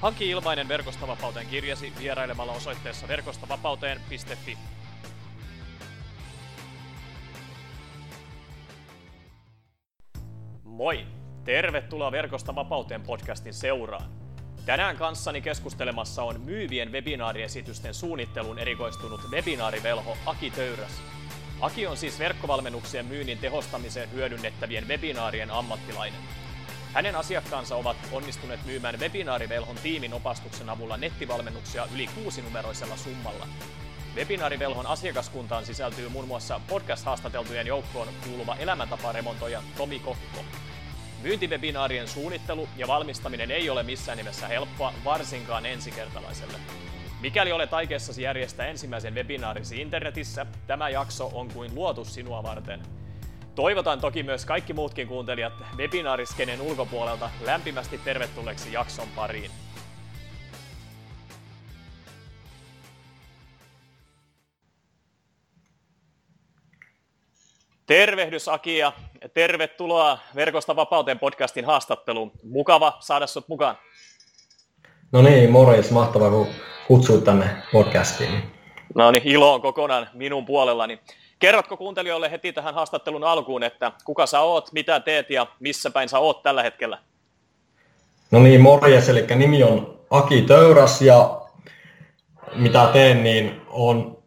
[0.00, 4.58] Hanki ilmainen Verkostavapauteen kirjasi vierailemalla osoitteessa verkostavapauteen.fi.
[10.64, 11.06] Moi!
[11.44, 14.10] Tervetuloa Verkosta vapauteen podcastin seuraan.
[14.66, 20.92] Tänään kanssani keskustelemassa on myyvien webinaariesitysten suunnitteluun erikoistunut webinaarivelho Aki Töyräs.
[21.60, 26.20] Aki on siis verkkovalmennuksien myynnin tehostamiseen hyödynnettävien webinaarien ammattilainen.
[26.96, 33.48] Hänen asiakkaansa ovat onnistuneet myymään webinaarivelhon tiimin opastuksen avulla nettivalmennuksia yli kuusinumeroisella summalla.
[34.14, 40.44] Webinaarivelhon asiakaskuntaan sisältyy muun muassa podcast-haastateltujen joukkoon kuuluva elämäntaparemontoija Tomi Kokko.
[41.22, 46.58] Myyntiwebinaarien suunnittelu ja valmistaminen ei ole missään nimessä helppoa, varsinkaan ensikertalaiselle.
[47.20, 52.82] Mikäli olet aikeessasi järjestää ensimmäisen webinaarisi internetissä, tämä jakso on kuin luotu sinua varten–
[53.56, 59.50] Toivotan toki myös kaikki muutkin kuuntelijat webinaariskenen ulkopuolelta lämpimästi tervetulleeksi jakson pariin.
[67.86, 68.92] Tervehdys Aki ja
[69.34, 72.32] tervetuloa Verkosta vapauteen podcastin haastatteluun.
[72.42, 73.78] Mukava saada sinut mukaan.
[75.12, 75.90] No niin, morjens.
[75.90, 76.46] Mahtavaa kun
[76.88, 78.30] kutsuit tänne podcastiin.
[78.94, 81.00] No niin, ilo on kokonaan minun puolellani.
[81.38, 86.08] Kerrotko kuuntelijoille heti tähän haastattelun alkuun, että kuka sä oot, mitä teet ja missä päin
[86.08, 86.98] sä oot tällä hetkellä?
[88.30, 91.40] No niin, morjes, eli nimi on Aki Töyräs ja
[92.54, 94.18] mitä teen, niin on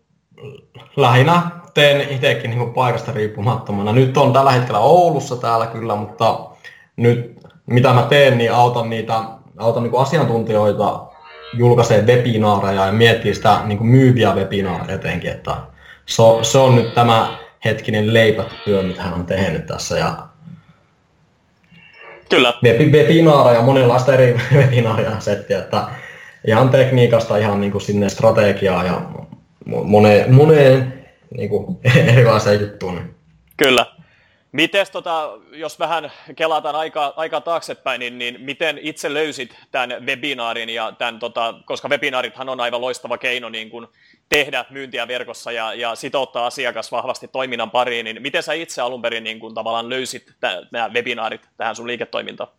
[0.95, 1.41] lähinnä
[1.73, 3.91] teen itsekin niin paikasta riippumattomana.
[3.91, 6.39] Nyt on tällä hetkellä Oulussa täällä kyllä, mutta
[6.95, 9.23] nyt mitä mä teen, niin autan niitä
[9.57, 11.05] autan niin asiantuntijoita
[11.53, 15.55] julkaisee webinaareja ja miettii sitä niin myyviä webinaareja etenkin, että
[16.09, 19.97] se, on, se on nyt tämä hetkinen leipätyö, mitä hän on tehnyt tässä.
[19.97, 20.29] Ja
[22.29, 22.53] Kyllä.
[22.63, 25.87] Webinaareja, monenlaista eri webinaaria settiä, että
[26.47, 29.01] ihan tekniikasta ihan niin kuin sinne strategiaa ja
[29.65, 31.05] moneen, moneen
[31.37, 31.77] niin kuin
[32.13, 33.15] erilaiseen juttuun.
[33.57, 33.85] Kyllä.
[34.51, 40.69] Mites tota, jos vähän kelataan aikaa, aikaa taaksepäin, niin, niin miten itse löysit tämän webinaarin,
[40.69, 43.87] ja tämän, tota, koska webinaarithan on aivan loistava keino niin kun
[44.29, 49.01] tehdä myyntiä verkossa ja, ja sitouttaa asiakas vahvasti toiminnan pariin, niin miten sä itse alun
[49.01, 50.33] perin niin kun, tavallaan löysit
[50.71, 52.49] nämä webinaarit tähän sun liiketoimintaan?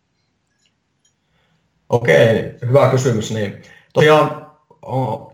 [1.89, 3.31] Okei, hyvä kysymys.
[3.31, 3.61] Niin,
[3.93, 4.51] tosiaan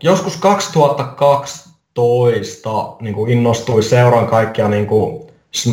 [0.02, 5.28] joskus 2012 niin kuin innostuin seuraan kaikkia niin kuin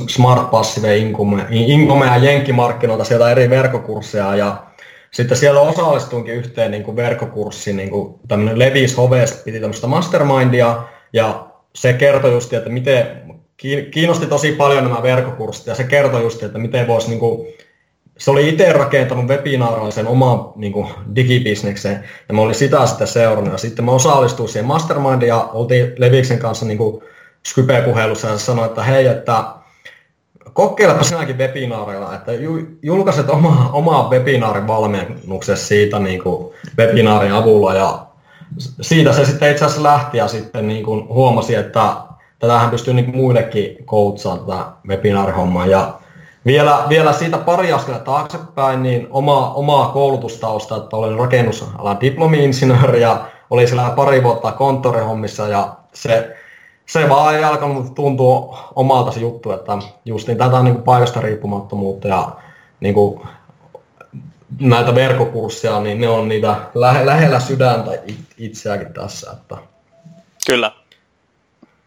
[0.09, 4.63] Smart Passive Income, Income ja Jenkkimarkkinoilta sieltä eri verkkokursseja ja
[5.15, 10.83] sitten siellä osallistuinkin yhteen niin kuin verkkokurssiin, niin kuin tämmöinen Levis Hoves piti tämmöistä mastermindia
[11.13, 13.05] ja se kertoi just, että miten
[13.91, 17.47] kiinnosti tosi paljon nämä verkkokurssit ja se kertoi just, että miten voisi niin kuin,
[18.17, 23.51] se oli itse rakentanut webinaarallisen oman niin kuin, digibisneksen ja mä olin sitä sitten seurannut
[23.51, 27.03] ja sitten mä osallistuin siihen mastermindiin ja oltiin Leviksen kanssa niin kuin,
[27.47, 29.43] Skype-puhelussa ja sanoi, että hei, että
[30.55, 32.31] kokeilepa sinäkin webinaareilla, että
[32.81, 38.05] julkaiset oma, omaa webinaarin valmennuksessa siitä niin kuin webinaarin avulla ja
[38.81, 41.93] siitä se sitten itse asiassa lähti ja sitten niin kuin huomasi, että
[42.39, 45.65] tätähän pystyy niin kuin muillekin coachaan tätä webinaarihommaa.
[45.65, 45.93] Ja
[46.45, 53.25] vielä, vielä siitä pari askelta taaksepäin, niin oma, omaa koulutustausta, että olen rakennusalan diplomi-insinööri ja
[53.49, 56.34] oli siellä pari vuotta konttorihommissa ja se
[56.85, 62.07] se vaan ei alkanut tuntua omalta se juttu, että just niin tätä niin paikasta riippumattomuutta
[62.07, 62.31] ja
[62.79, 63.21] niin kuin
[64.59, 67.91] näitä verkkokursseja, niin ne on niitä lähe, lähellä sydäntä
[68.37, 69.31] itseäkin tässä.
[69.31, 69.57] Että.
[70.47, 70.71] Kyllä.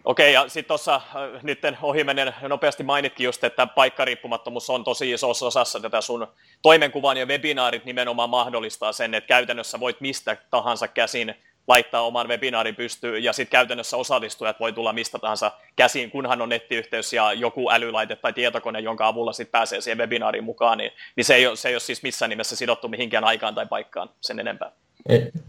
[0.05, 1.02] Okei, ja sitten tuossa äh,
[1.43, 6.26] nyt ohimennen nopeasti mainitkin just, että paikkariippumattomuus on tosi isossa osassa tätä sun
[6.62, 11.34] toimenkuvan ja webinaarit nimenomaan mahdollistaa sen, että käytännössä voit mistä tahansa käsin
[11.69, 16.49] laittaa oman webinaarin pystyyn ja sitten käytännössä osallistujat voi tulla mistä tahansa käsiin, kunhan on
[16.49, 21.25] nettiyhteys ja joku älylaite tai tietokone, jonka avulla sitten pääsee siihen webinaariin mukaan, niin, niin
[21.25, 24.41] se, ei ole, se ei ole siis missään nimessä sidottu mihinkään aikaan tai paikkaan sen
[24.41, 24.70] enempää.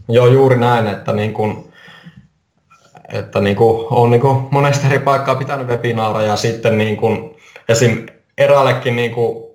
[0.08, 1.72] Joo, juuri näin, että niin kun,
[3.12, 7.36] että niin kuin, on niin kuin monesta eri paikkaa pitänyt webinaareja ja sitten niin kuin,
[7.68, 8.06] esim.
[8.38, 9.49] eräällekin niin kuin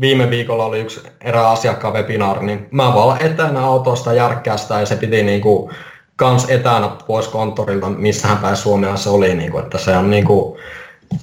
[0.00, 4.86] viime viikolla oli yksi erä asiakkaan webinaari, niin mä vaan etänä autosta järkkää sitä ja
[4.86, 5.74] se piti niin kuin
[6.16, 10.24] kans etänä pois konttorilta, missähän päin Suomea se oli, niin kuin, että se on niin
[10.24, 10.58] kuin,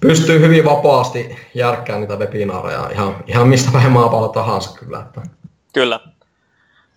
[0.02, 5.00] pystyy hyvin vapaasti järkkään niitä webinaareja ihan, ihan mistä päin maapallo tahansa kyllä.
[5.00, 5.22] Että.
[5.74, 6.00] Kyllä.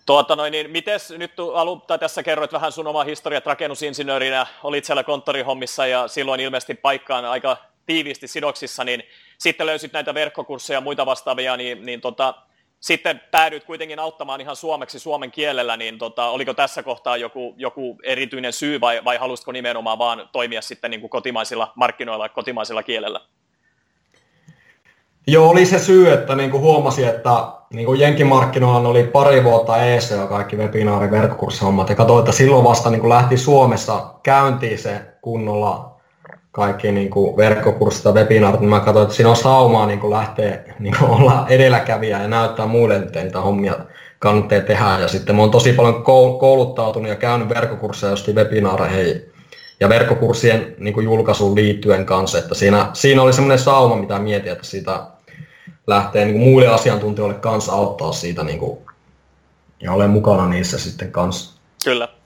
[0.05, 4.85] Tuota noin, niin mites nyt alu, tai tässä kerroit vähän sun oma historiat rakennusinsinöörinä, olit
[4.85, 9.03] siellä konttorihommissa ja silloin ilmeisesti paikkaan aika tiiviisti sidoksissa, niin
[9.37, 12.33] sitten löysit näitä verkkokursseja ja muita vastaavia, niin, niin tota,
[12.79, 17.97] sitten päädyit kuitenkin auttamaan ihan suomeksi suomen kielellä, niin tota, oliko tässä kohtaa joku, joku
[18.03, 23.21] erityinen syy vai, vai halusitko nimenomaan vaan toimia sitten niin kuin kotimaisilla markkinoilla kotimaisilla kielellä?
[25.27, 27.29] Joo, oli se syy, että niin kuin huomasin, että
[27.73, 32.63] niin kuin Jenkimarkkinoilla oli pari vuotta eessä jo kaikki webinaari verkkokurssihommat ja katsoin, että silloin
[32.63, 35.96] vasta niin kuin lähti Suomessa käyntiin se kunnolla
[36.57, 40.11] kaikki niin kuin verkkokurssit ja webinaarit, niin mä katsoin, että siinä on saumaa niin kuin
[40.11, 43.75] lähteä niin kuin olla edelläkävijä ja näyttää muille, että niitä hommia
[44.19, 44.99] kannattaa tehdä.
[44.99, 46.03] Ja sitten mä oon tosi paljon
[46.39, 49.31] kouluttautunut ja käynyt verkkokursseja just webinaareihin
[49.79, 54.51] ja verkkokurssien niin kuin julkaisuun liittyen kanssa, että siinä, siinä oli semmoinen sauma, mitä mietin,
[54.51, 55.07] että siitä
[55.87, 58.79] lähtee niin kuin muille asiantuntijoille kanssa auttaa siitä niin kuin,
[59.81, 61.59] ja olen mukana niissä sitten kanssa.
[61.83, 62.16] Kyllä.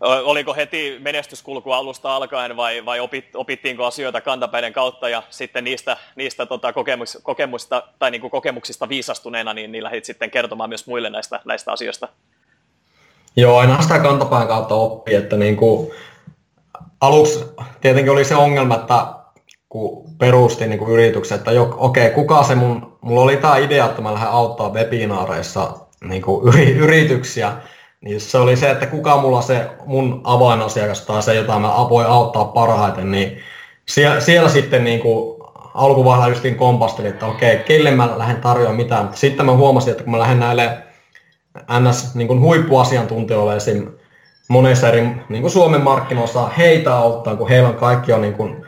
[0.00, 5.96] Oliko heti menestyskulku alusta alkaen vai, vai opit, opittiinko asioita kantapäiden kautta ja sitten niistä,
[6.16, 10.86] niistä tota, kokemus, kokemusta, tai niin kuin kokemuksista viisastuneena niin, niin lähdit sitten kertomaan myös
[10.86, 12.08] muille näistä, näistä asioista?
[13.36, 15.90] Joo, aina sitä kantapään kautta oppi, että niin kuin,
[17.00, 17.44] aluksi
[17.80, 19.06] tietenkin oli se ongelma, että
[19.68, 24.02] kun perustin niin yrityksen, että okei, okay, kuka se mun, mulla oli tämä idea, että
[24.02, 25.72] mä lähden auttaa webinaareissa
[26.04, 27.52] niin kuin yrityksiä,
[28.00, 32.06] niin se oli se, että kuka mulla se mun avainasiakas tai se, jota mä voin
[32.06, 33.38] auttaa parhaiten, niin
[33.86, 35.38] siellä, siellä sitten niin kuin
[35.74, 39.04] alkuvaiheella justiin kompastelin, että okei, kelle mä lähden tarjoamaan mitään.
[39.04, 40.78] Mutta sitten mä huomasin, että kun mä lähden näille
[41.80, 43.88] NS niin kuin huippuasiantuntijoille esim.
[44.48, 48.66] monessa eri niin kuin Suomen markkinoissa heitä auttaa, kun heillä on kaikki on niin kuin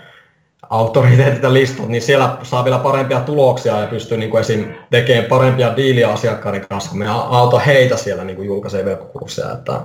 [1.49, 4.65] listot, niin siellä saa vielä parempia tuloksia ja pystyy niin kuin esim.
[4.91, 9.53] tekemään parempia diiliä asiakkaiden kanssa, kun me auta heitä siellä niin kuin julkaisee verkkokursseja.
[9.53, 9.81] Että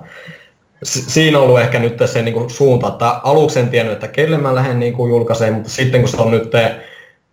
[0.83, 4.37] siinä on ollut ehkä nyt se niin kuin suunta, että aluksi en tiennyt, että kelle
[4.37, 6.51] mä lähden niin kuin julkaiseen, mutta sitten kun se on nyt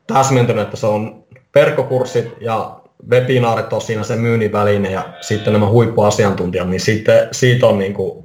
[0.06, 1.24] täsmentynyt, että se on
[1.54, 2.76] verkkokurssit ja
[3.10, 7.94] webinaarit on siinä se myynnin väline ja sitten nämä huippuasiantuntijat, niin sitten siitä on niin
[7.94, 8.24] kuin,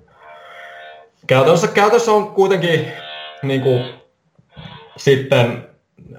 [1.27, 2.87] käytännössä, käytännössä on kuitenkin
[3.43, 3.96] niin kuin
[4.97, 5.67] sitten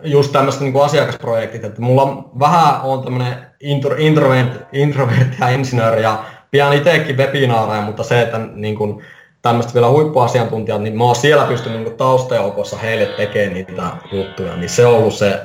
[0.04, 6.02] just tämmöiset niin asiakasprojektit, että mulla on vähän on tämmöinen intro, introvertti, introvertti ja insinööri
[6.02, 9.04] ja pian itsekin webinaareja, mutta se, että niin kuin,
[9.42, 14.70] tämmöistä vielä huippuasiantuntijat, niin mä oon siellä pystynyt niin taustajoukossa heille tekemään niitä juttuja, niin
[14.70, 15.40] se on ollut se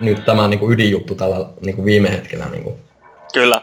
[0.00, 2.46] nyt tämä niin kuin ydinjuttu tällä niin kuin viime hetkellä.
[2.46, 2.76] Niin kuin.
[3.32, 3.62] Kyllä.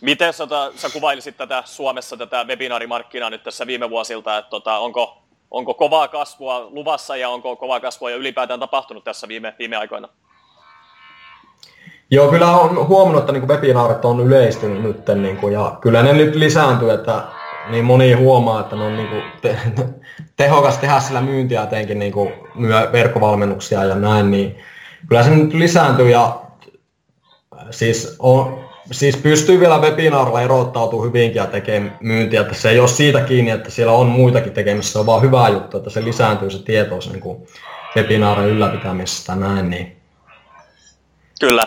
[0.00, 5.21] Miten sä, sä kuvailisit tätä Suomessa, tätä webinaarimarkkinaa nyt tässä viime vuosilta, että tota, onko
[5.52, 10.08] onko kovaa kasvua luvassa ja onko kovaa kasvua jo ylipäätään tapahtunut tässä viime, viime aikoina?
[12.10, 16.12] Joo, kyllä on huomannut, että niin webinaarit on yleistynyt nyt niin kuin, ja kyllä ne
[16.12, 17.22] nyt lisääntyy, että
[17.68, 19.56] niin moni huomaa, että ne on niin kuin, te,
[20.36, 22.32] tehokas tehdä sillä myyntiä teenkin niin kuin,
[22.92, 24.58] verkkovalmennuksia ja näin, niin
[25.08, 26.40] kyllä se nyt lisääntyy ja
[27.70, 32.88] siis on, siis pystyy vielä webinaarilla erottautumaan hyvinkin ja tekemään myyntiä, että se ei ole
[32.88, 36.50] siitä kiinni, että siellä on muitakin tekemistä, se on vaan hyvä juttu, että se lisääntyy
[36.50, 37.46] se tietous niin kuin
[37.96, 39.70] webinaarin ylläpitämisestä näin.
[39.70, 39.96] Niin.
[41.40, 41.66] Kyllä.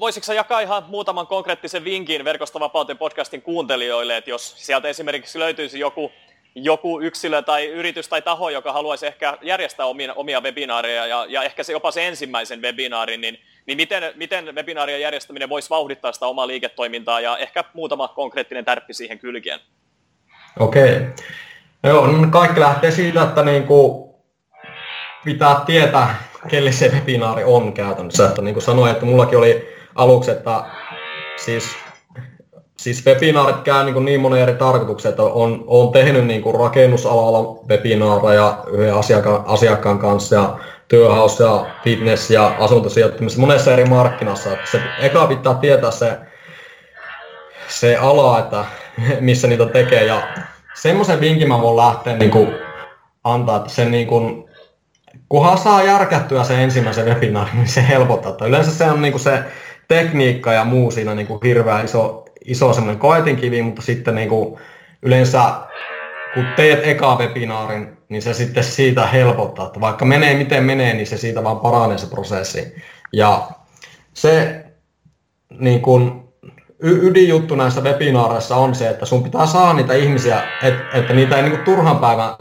[0.00, 6.12] Voisitko jakaa ihan muutaman konkreettisen vinkin Verkostovapauteen podcastin kuuntelijoille, että jos sieltä esimerkiksi löytyisi joku
[6.58, 11.42] joku yksilö tai yritys tai taho, joka haluaisi ehkä järjestää omia, omia webinaareja ja, ja
[11.42, 16.26] ehkä se jopa se ensimmäisen webinaarin, niin, niin miten, miten webinaarien järjestäminen voisi vauhdittaa sitä
[16.26, 19.60] omaa liiketoimintaa ja ehkä muutama konkreettinen tärppi siihen kylkeen?
[20.60, 21.00] Okei.
[21.82, 24.14] Joo, no kaikki lähtee siitä, että niin kuin
[25.24, 28.26] pitää tietää, kelle se webinaari on käytännössä.
[28.26, 30.64] Että niin kuin sanoin, että mullakin oli aluksi, että
[31.36, 31.76] siis
[32.76, 37.64] siis webinaarit käy niin, niin monen eri tarkoituksen, että on, on tehnyt niin kuin rakennusalalla
[37.68, 44.52] webinaareja yhden asiakkaan, asiakkaan kanssa ja työhaus ja fitness ja asuntosijoittamista monessa eri markkinassa.
[44.52, 46.18] Että se eka pitää tietää se,
[47.68, 48.64] se ala, että
[49.20, 50.22] missä niitä tekee ja
[50.74, 52.54] semmoisen vinkin mä voin lähteä niin kuin,
[53.24, 54.44] antaa, että sen niin kuin,
[55.28, 58.30] kunhan saa järkättyä se ensimmäisen webinaarin, niin se helpottaa.
[58.30, 59.42] Että yleensä se on niin kuin se
[59.88, 64.58] tekniikka ja muu siinä niin kuin hirveän iso, iso semmoinen koetinkivi, mutta sitten niin kuin
[65.02, 65.40] yleensä
[66.34, 71.06] kun teet eka webinaarin, niin se sitten siitä helpottaa, että vaikka menee miten menee, niin
[71.06, 72.74] se siitä vaan paranee se prosessi.
[73.12, 73.48] Ja
[74.14, 74.64] se
[75.58, 76.28] niin kuin,
[76.78, 81.36] y- ydinjuttu näissä webinaareissa on se, että sun pitää saada niitä ihmisiä, että, että niitä
[81.36, 82.34] ei niin turhan päivän,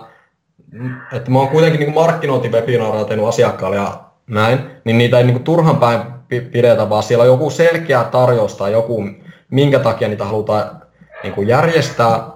[1.14, 5.78] että mä oon kuitenkin niin markkinointivebinaareja tehnyt asiakkaalle ja näin, niin niitä ei niin turhan
[5.78, 9.04] päin pidetä, vaan siellä on joku selkeä tarjous tai joku,
[9.52, 10.82] minkä takia niitä halutaan
[11.24, 12.28] niin kuin järjestää.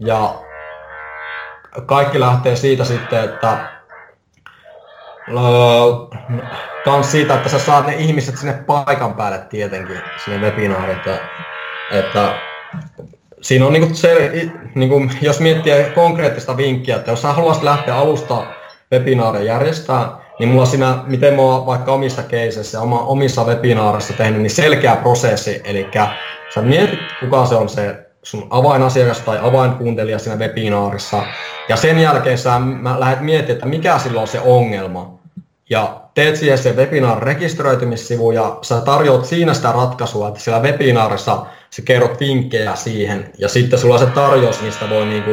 [0.00, 0.34] Ja
[1.86, 3.58] kaikki lähtee siitä sitten, että
[6.84, 11.18] kans siitä, että sä saat ne ihmiset sinne paikan päälle tietenkin, sinne webinaariin, että,
[11.90, 12.34] että
[13.40, 14.32] siinä on niinku se,
[14.74, 18.42] niinku, jos miettii konkreettista vinkkiä, että jos sä haluaisit lähteä alusta
[18.92, 24.42] webinaaria järjestää, niin mulla siinä, miten mä oon vaikka omissa keiseissä ja omissa webinaareissa tehnyt,
[24.42, 25.90] niin selkeä prosessi, eli
[26.54, 31.22] sä mietit, kuka se on se sun avainasiakas tai avainkuuntelija siinä webinaarissa,
[31.68, 35.18] ja sen jälkeen sä mä lähdet miettimään, että mikä sillä on se ongelma,
[35.70, 41.46] ja teet siihen se webinar rekisteröitymissivu ja sä tarjoat siinä sitä ratkaisua, että siellä webinaarissa
[41.70, 45.30] sä kerrot vinkkejä siihen ja sitten sulla on se tarjous, mistä voi niinku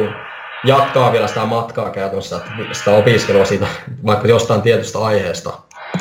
[0.64, 2.40] jatkaa vielä sitä matkaa käytännössä,
[2.72, 3.66] sitä opiskelua siitä
[4.06, 5.52] vaikka jostain tietystä aiheesta.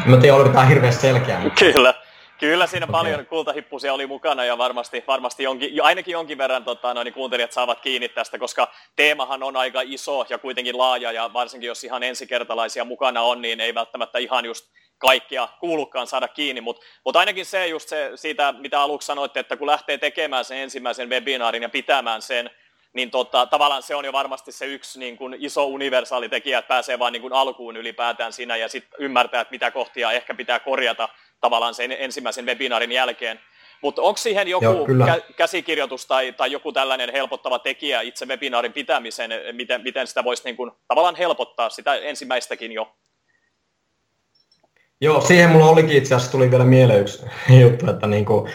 [0.05, 1.41] Mä tiedän, oliko tämä hirveän selkeä.
[1.59, 1.93] Kyllä.
[2.43, 2.91] Kyllä siinä okay.
[2.91, 7.51] paljon kultahippusia oli mukana ja varmasti, varmasti jonkin, ainakin jonkin verran tota, noin, niin kuuntelijat
[7.51, 12.03] saavat kiinni tästä, koska teemahan on aika iso ja kuitenkin laaja ja varsinkin jos ihan
[12.03, 14.65] ensikertalaisia mukana on, niin ei välttämättä ihan just
[14.97, 19.57] kaikkia kuulukaan saada kiinni, mutta mut ainakin se just se, siitä, mitä aluksi sanoitte, että
[19.57, 22.50] kun lähtee tekemään sen ensimmäisen webinaarin ja pitämään sen,
[22.93, 26.67] niin tota, tavallaan se on jo varmasti se yksi niin kuin iso universaali tekijä, että
[26.67, 30.59] pääsee vaan niin kuin alkuun ylipäätään siinä ja sitten ymmärtää, että mitä kohtia ehkä pitää
[30.59, 31.09] korjata
[31.41, 33.39] tavallaan sen ensimmäisen webinaarin jälkeen.
[33.81, 38.73] Mutta onko siihen joku Joo, kä- käsikirjoitus tai, tai joku tällainen helpottava tekijä itse webinaarin
[38.73, 42.95] pitämiseen, miten, miten sitä voisi niin kuin, tavallaan helpottaa sitä ensimmäistäkin jo?
[45.01, 47.25] Joo, siihen mulla olikin itse asiassa tuli vielä mieleen yksi
[47.62, 48.51] juttu, että niin kuin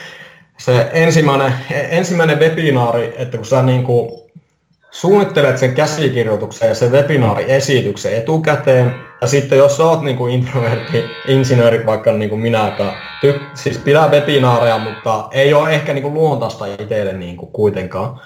[0.59, 4.28] se ensimmäinen, ensimmäinen webinaari, että kun sä niin kuin
[5.01, 11.05] suunnittelet sen käsikirjoituksen ja sen webinaariesityksen etukäteen, ja sitten jos sä oot niin kuin introvertti,
[11.29, 16.03] insinööri vaikka niin kuin minä, että ty, siis pidä webinaareja, mutta ei ole ehkä niin
[16.03, 18.21] kuin luontaista itselle niin kuin kuitenkaan.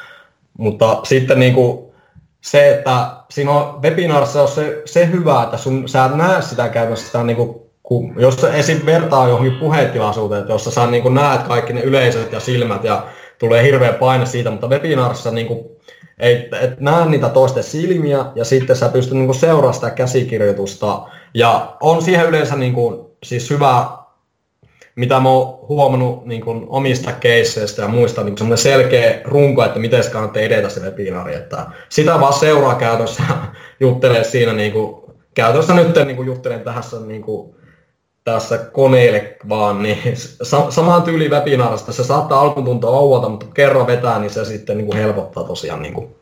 [0.59, 1.93] Mutta sitten niin kuin
[2.41, 6.69] se, että siinä on webinaarissa on se, se hyvä, että sun, sä et näe sitä
[6.69, 8.87] käytännössä sitä niin kuin kun, jos esim.
[8.87, 13.07] vertaa johonkin puhetilaisuuteen, jossa sä niin kuin näet kaikki ne yleisöt ja silmät ja
[13.39, 15.73] tulee hirveä paine siitä, mutta webinaarissa niin kuin,
[16.23, 21.03] ei, et näe niitä toisten silmiä ja sitten sä pystyt niin seuraamaan sitä käsikirjoitusta.
[21.35, 23.87] Ja on siihen yleensä niin kuin, siis hyvä,
[24.97, 29.79] mitä mä oon huomannut niin kuin omista keisseistä ja muista, niin semmoinen selkeä runko, että
[29.79, 31.35] miten kannattaa edetä se webinaari.
[31.35, 33.23] Että sitä vaan seuraa käytössä,
[33.81, 35.03] juttelee siinä niin kuin,
[35.35, 37.55] käytössä nyt niin kuin juttelen tässä niin kuin,
[38.25, 43.55] tässä koneelle vaan, niin sa- samaan tyyliin webinaarista se saattaa alkuun tuntua ouvalta, mutta kun
[43.55, 45.83] kerran vetää, niin se sitten niin kuin helpottaa tosiaan.
[45.83, 46.17] Niin kuin.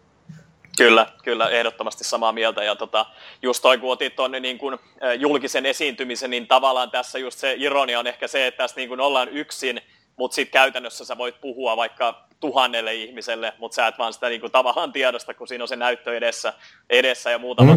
[0.79, 2.65] Kyllä, kyllä, ehdottomasti samaa mieltä.
[2.65, 3.07] Ja tota,
[3.43, 4.79] just toi, kun otit tuonne niin kuin,
[5.19, 9.01] julkisen esiintymisen, niin tavallaan tässä just se ironia on ehkä se, että tässä niin kuin
[9.01, 9.81] ollaan yksin,
[10.17, 14.41] mutta sitten käytännössä sä voit puhua vaikka tuhannelle ihmiselle, mutta sä et vaan sitä niin
[14.41, 16.53] kuin, tavallaan tiedosta, kun siinä on se näyttö edessä,
[16.91, 17.69] edessä ja muuta mm.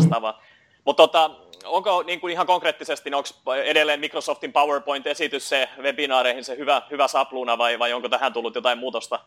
[0.86, 1.32] Mutta tota,
[1.66, 7.08] onko niin kuin ihan konkreettisesti, niin onko edelleen Microsoftin PowerPoint-esitys se webinaareihin se hyvä, hyvä
[7.08, 9.20] sapluuna vai, vai onko tähän tullut jotain muutosta?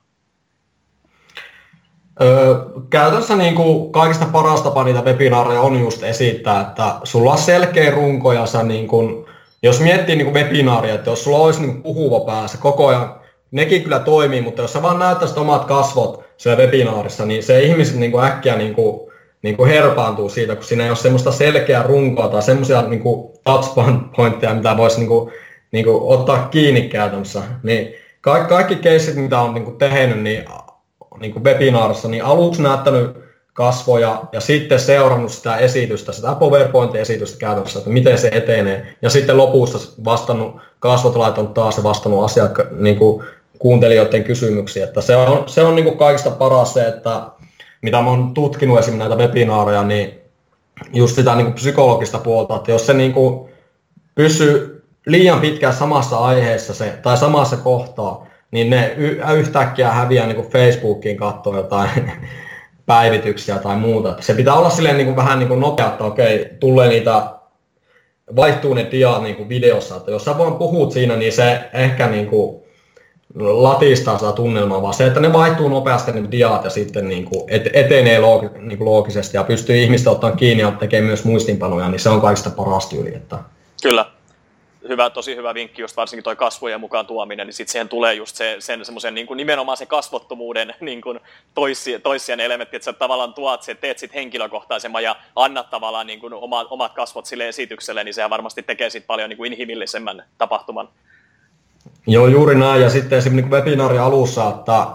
[2.22, 2.54] Öö,
[2.90, 7.90] käytännössä niin kuin kaikista paras tapa niitä webinaareja on just esittää, että sulla on selkeä
[7.90, 9.26] runko ja sä niin kuin,
[9.62, 13.20] jos miettii niin kuin webinaaria, että jos sulla olisi niin puhuva päässä koko ajan,
[13.50, 17.96] nekin kyllä toimii, mutta jos sä vaan näyttäisit omat kasvot siellä webinaarissa, niin se ihmiset
[17.96, 19.05] niin kuin äkkiä niin kuin
[19.46, 23.02] niin kuin herpaantuu siitä, kun siinä ei ole semmoista selkeää runkoa tai semmoisia niin
[23.44, 23.74] touch
[24.16, 25.32] pointteja, mitä voisi niin kuin,
[25.72, 27.42] niin kuin ottaa kiinni käytännössä.
[27.62, 30.44] Niin kaikki, kaikki keissit, mitä on niin kuin tehnyt niin,
[31.20, 33.10] niin kuin webinaarissa, niin aluksi näyttänyt
[33.52, 38.96] kasvoja ja sitten seurannut sitä esitystä, sitä PowerPoint-esitystä käytännössä, että miten se etenee.
[39.02, 43.24] Ja sitten lopussa vastannut, kasvot laittanut taas ja vastannut asiakka, niin kuin
[43.58, 44.84] kuuntelijoiden kysymyksiä.
[44.84, 47.22] Että se on, se on niin kuin kaikista paras se, että
[47.86, 50.20] mitä mä oon tutkinut esimerkiksi näitä webinaareja, niin
[50.92, 53.48] just sitä niin kuin psykologista puolta, että jos se niin kuin
[54.14, 58.94] pysyy liian pitkään samassa aiheessa se, tai samassa kohtaa, niin ne
[59.36, 61.90] yhtäkkiä häviää niin kuin Facebookiin katsoa jotain
[62.86, 64.16] päivityksiä tai muuta.
[64.20, 67.22] Se pitää olla silleen niin kuin vähän niin kuin nopea, että okei, tulee niitä,
[68.36, 72.06] vaihtuu ne diat niin kuin videossa, että jos sä vaan puhut siinä, niin se ehkä
[72.06, 72.65] niin kuin
[73.34, 77.42] latistaa sitä tunnelmaa, vaan se, että ne vaihtuu nopeasti ne diat ja sitten niin kuin
[77.72, 82.00] etenee loogi, niin kuin loogisesti ja pystyy ihmistä ottamaan kiinni ja tekee myös muistinpanoja, niin
[82.00, 83.14] se on kaikista paras tyyli.
[83.14, 83.38] Että...
[83.82, 84.04] Kyllä.
[84.88, 88.36] hyvä, tosi hyvä vinkki, just varsinkin tuo kasvojen mukaan tuominen, niin sitten siihen tulee just
[88.36, 91.20] se, sen semmoisen niin kuin nimenomaan se kasvottomuuden niin kuin
[91.54, 96.20] toissien, toissien elementti, että sä tavallaan tuot se, teet sit henkilökohtaisemman ja annat tavallaan niin
[96.20, 96.34] kuin
[96.70, 100.88] omat, kasvot sille esitykselle, niin sehän varmasti tekee sit paljon niin kuin inhimillisemmän tapahtuman.
[102.06, 102.82] Joo, juuri näin.
[102.82, 104.86] Ja sitten esimerkiksi niin webinaarin alussa, että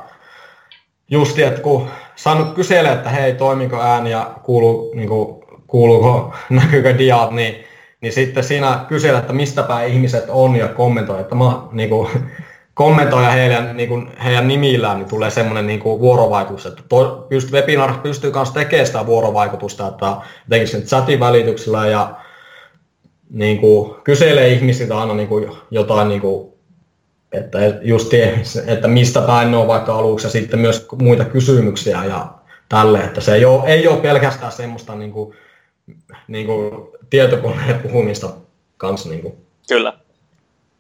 [1.10, 6.98] justi, että kun saanut kysellä, että hei, toimiko ääni ja kuuluu, niin kuin, kuuluuko, näkyykö
[6.98, 7.66] diat, niin
[8.02, 12.10] niin sitten siinä kysellä, että mistä päin ihmiset on ja kommentoi, että mä niin kuin,
[12.74, 17.52] kommentoin heidän, niin kuin, heidän nimillään, niin tulee semmoinen niin kuin, vuorovaikutus, että to, pyst,
[17.52, 22.16] webinar pystyy myös tekemään sitä vuorovaikutusta, että jotenkin sen chatin välityksellä ja
[23.30, 26.51] niin kuin, kyselee ihmisiltä aina niin kuin, jotain, niin kuin,
[27.32, 28.12] että just
[28.68, 32.34] että mistä päin ne on vaikka aluksi ja sitten myös muita kysymyksiä ja
[32.70, 35.36] tälle, että se ei ole, ei ole pelkästään semmoista niin kuin,
[36.28, 38.30] niin kuin tietokoneen puhumista
[38.78, 39.10] kanssa.
[39.10, 39.34] Niin kuin.
[39.68, 39.94] Kyllä.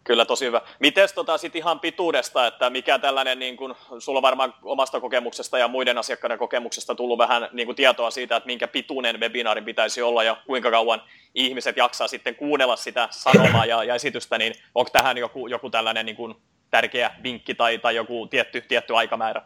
[0.03, 0.62] Kyllä, tosi hyvä.
[0.79, 5.67] Miten tota, sit ihan pituudesta, että mikä tällainen, niin kun, sulla varmaan omasta kokemuksesta ja
[5.67, 10.24] muiden asiakkaiden kokemuksesta tullut vähän niin kun, tietoa siitä, että minkä pituinen webinaari pitäisi olla
[10.24, 11.01] ja kuinka kauan
[11.36, 16.05] ihmiset jaksaa sitten kuunnella sitä sanomaa ja, ja esitystä, niin onko tähän joku, joku tällainen
[16.05, 16.41] niin kun,
[16.72, 19.41] tärkeä vinkki tai, tai joku tietty, tietty aikamäärä?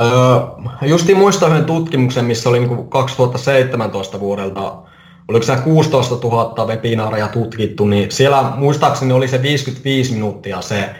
[0.00, 0.08] Öö,
[0.88, 4.82] justiin muistan yhden tutkimuksen, missä oli niin 2017 vuodelta,
[5.28, 10.90] oliko se 16 000 webinaareja tutkittu, niin siellä muistaakseni oli se 55 minuuttia se,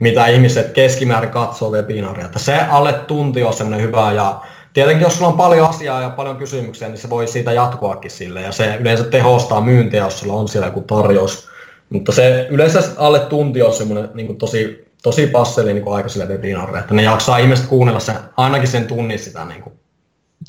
[0.00, 2.28] mitä ihmiset keskimäärin katsoo webinaaria.
[2.36, 4.40] Se alle tunti on semmoinen hyvä ja
[4.72, 8.40] tietenkin jos sulla on paljon asiaa ja paljon kysymyksiä, niin se voi siitä jatkuakin sille
[8.40, 11.48] ja se yleensä tehostaa myyntiä, jos sulla on siellä joku tarjous.
[11.90, 16.94] Mutta se yleensä alle tunti on semmoinen niin tosi tosi passeli niin aikaisille webinaareille, että
[16.94, 19.44] ne jaksaa ihmiset kuunnella sen, ainakin sen tunnin sitä.
[19.44, 19.75] Niin kuin.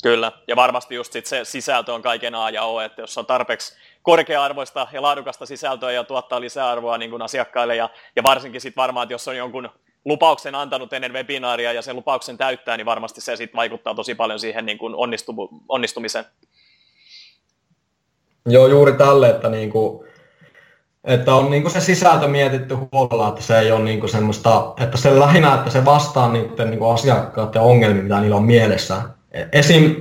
[0.02, 3.26] Kyllä, ja varmasti just sit se sisältö on kaiken A ja O, että jos on
[3.26, 8.82] tarpeeksi korkea-arvoista ja laadukasta sisältöä ja tuottaa lisäarvoa niin kuin asiakkaille, ja, ja varsinkin sitten
[8.82, 9.68] varmaan, että jos on jonkun
[10.04, 14.40] lupauksen antanut ennen webinaaria ja sen lupauksen täyttää, niin varmasti se sitten vaikuttaa tosi paljon
[14.40, 15.34] siihen niin kuin onnistu,
[15.68, 16.24] onnistumiseen.
[18.46, 20.08] Joo, juuri tälle, että niin kuin,
[21.04, 25.18] että on niin se sisältö mietitty huolella, että se ei ole niin semmoista, että se
[25.18, 29.17] lähinnä, että se vastaa niiden niin asiakkaiden ongelmiin, mitä niillä on mielessä.
[29.52, 29.96] Esim,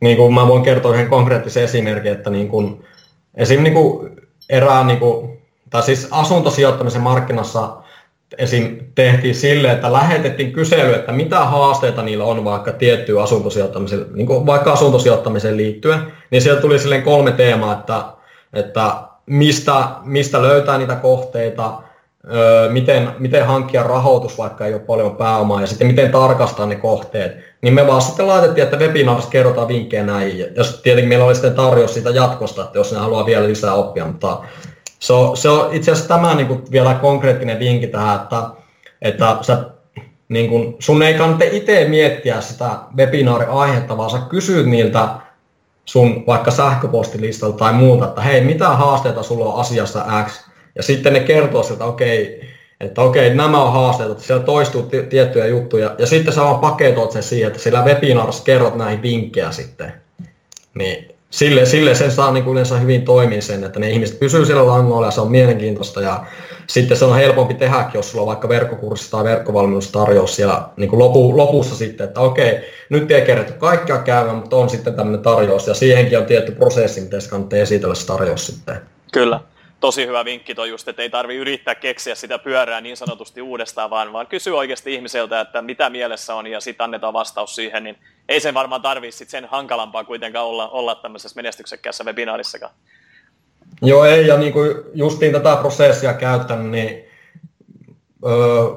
[0.00, 2.84] niin kuin mä voin kertoa yhden konkreettisen esimerkin, että niin kuin,
[3.34, 3.62] esim.
[3.62, 4.10] Niin kuin
[4.48, 7.76] erään, niin kuin, tai siis asuntosijoittamisen markkinassa
[8.38, 8.78] esim.
[8.94, 14.46] tehtiin sille, että lähetettiin kysely, että mitä haasteita niillä on vaikka tiettyyn asuntosijoittamiseen, niin kuin
[14.46, 18.04] vaikka asuntosijoittamiseen liittyen, niin sieltä tuli silleen kolme teemaa, että,
[18.52, 18.94] että
[19.26, 21.82] mistä, mistä löytää niitä kohteita,
[22.70, 27.36] miten, miten hankkia rahoitus, vaikka ei ole paljon pääomaa, ja sitten miten tarkastaa ne kohteet,
[27.62, 30.46] niin me vaan sitten laitettiin, että webinaarissa kerrotaan vinkkejä näin, ja
[30.82, 34.38] tietenkin meillä oli sitten tarjous siitä jatkosta, että jos ne haluaa vielä lisää oppia, mutta
[34.98, 38.42] se on, se on itse asiassa tämä niin kuin vielä konkreettinen vinkki tähän, että,
[39.02, 39.64] että sä,
[40.28, 45.08] niin kuin, sun ei kannata itse miettiä sitä webinaari-aihetta, vaan sä kysyt niiltä
[45.84, 50.43] sun vaikka sähköpostilistalta tai muuta, että hei, mitä haasteita sulla on asiassa X,
[50.74, 52.40] ja sitten ne kertoo sieltä, okei,
[52.80, 56.58] että okei, nämä on haasteet, että siellä toistuu t- tiettyjä juttuja, ja sitten sä vaan
[56.58, 59.92] paketoit sen siihen, että sillä webinaarissa kerrot näihin vinkkejä sitten.
[60.74, 64.46] Niin sille, sille sen saa niin kuin yleensä hyvin toimia sen, että ne ihmiset pysyy
[64.46, 66.00] siellä langoilla ja se on mielenkiintoista.
[66.00, 66.26] Ja
[66.66, 70.98] sitten se on helpompi tehdä, jos sulla on vaikka verkkokurssi tai verkkovalmennustarjous siellä niin kuin
[70.98, 75.66] lopu, lopussa sitten, että okei, nyt ei kerätty kaikkea käymään, mutta on sitten tämmöinen tarjous.
[75.66, 78.76] Ja siihenkin on tietty prosessi, miten se kannattaa esitellä se tarjous sitten.
[79.12, 79.40] Kyllä
[79.84, 83.90] tosi hyvä vinkki toi just, että ei tarvi yrittää keksiä sitä pyörää niin sanotusti uudestaan,
[83.90, 87.96] vaan, vaan kysy oikeasti ihmiseltä, että mitä mielessä on ja sitten annetaan vastaus siihen, niin
[88.28, 92.72] ei sen varmaan tarvitse sen hankalampaa kuitenkaan olla, olla tämmöisessä menestyksekkäässä webinaarissakaan.
[93.82, 97.04] Joo, ei, ja niin kuin justiin tätä prosessia käyttänyt, niin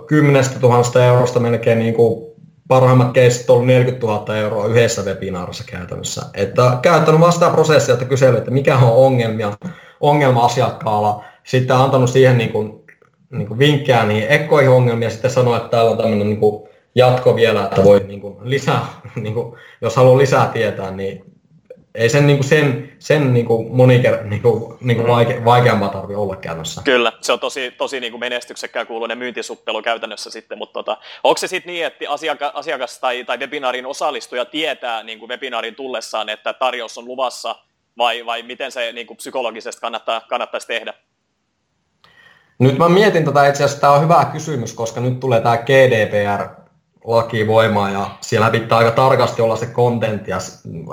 [0.07, 2.31] kymmenestä tuhannesta eurosta melkein niin kuin
[2.67, 6.21] parhaimmat keissit on 40 000 euroa yhdessä webinaarissa käytännössä.
[6.33, 9.57] Että käyttänyt vasta prosessia, että kysely, että mikä on ongelmia,
[9.99, 12.85] ongelma asiakkaalla, sitten antanut siihen niin kuin,
[13.29, 17.35] niin kuin vinkkejä niihin ekkoihin ongelmia, sitten sanoi, että täällä on tämmöinen niin kuin jatko
[17.35, 21.37] vielä, että voi niin kuin lisää, niin kuin, jos haluaa lisää tietää, niin
[21.97, 25.89] ei sen, niin kuin sen, sen niin kuin moniker, niin kuin, niin kuin vaike, vaikeampaa
[25.89, 26.81] tarvitse olla käytännössä.
[26.85, 31.37] Kyllä, se on tosi, tosi niin kuin menestyksekkään kuuluinen myyntisuppelu käytännössä sitten, mutta tota, onko
[31.37, 36.29] se sitten niin, että asiakas, asiakas tai, tai webinaarin osallistuja tietää niin kuin webinaarin tullessaan,
[36.29, 37.55] että tarjous on luvassa,
[37.97, 40.93] vai, vai miten se niin kuin psykologisesti kannattaa, kannattaisi tehdä?
[42.59, 46.47] Nyt mä mietin tätä itse asiassa, tämä on hyvä kysymys, koska nyt tulee tämä GDPR
[47.05, 50.37] laki voimaan ja siellä pitää aika tarkasti olla se content ja,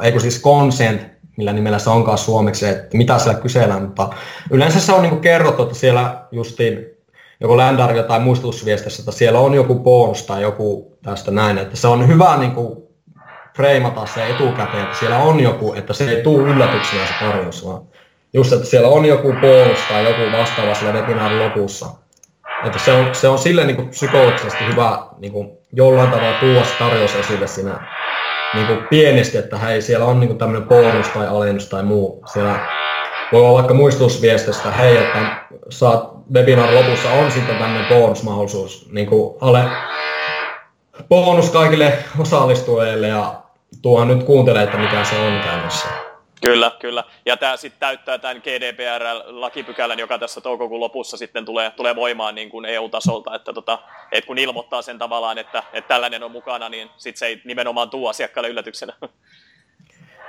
[0.03, 4.09] eikö siis consent millä nimellä se onkaan suomeksi, että mitä siellä kysellään, mutta
[4.51, 6.87] yleensä se on niin kerrottu, että siellä justiin
[7.40, 11.88] joko ländarilla tai muistutusviestissä, että siellä on joku bonus tai joku tästä näin, että se
[11.88, 12.84] on hyvä niin kuin
[13.57, 17.83] freimata se etukäteen, että siellä on joku, että se ei tule yllätyksenä se tarjous, vaan
[18.33, 21.87] just, että siellä on joku bonus tai joku vastaava siellä webinaarin lopussa.
[22.64, 26.64] Että se on, se on sille niin kuin psykologisesti hyvä niin kuin jollain tavalla tuoda
[26.64, 27.81] se tarjous esille siinä
[28.55, 32.25] niin kuin pienesti, että hei, siellä on niin kuin tämmöinen bonus tai alennus tai muu.
[32.33, 32.59] Siellä
[33.33, 35.19] voi olla vaikka muistutusviestistä, hei, että
[35.69, 39.64] saat webinar lopussa on sitten tämmöinen bonusmahdollisuus, niin kuin ale,
[41.09, 43.43] bonus kaikille osallistujille ja
[43.82, 45.88] tuohan nyt kuuntelee, että mikä se on käynnissä.
[46.44, 47.04] Kyllä, kyllä.
[47.26, 52.50] Ja tämä sitten täyttää tämän GDPR-lakipykälän, joka tässä toukokuun lopussa sitten tulee, tulee voimaan niin
[52.50, 53.78] kuin EU-tasolta, että, tota,
[54.12, 57.90] että kun ilmoittaa sen tavallaan, että, että tällainen on mukana, niin sitten se ei nimenomaan
[57.90, 58.92] tuo asiakkaalle yllätyksenä.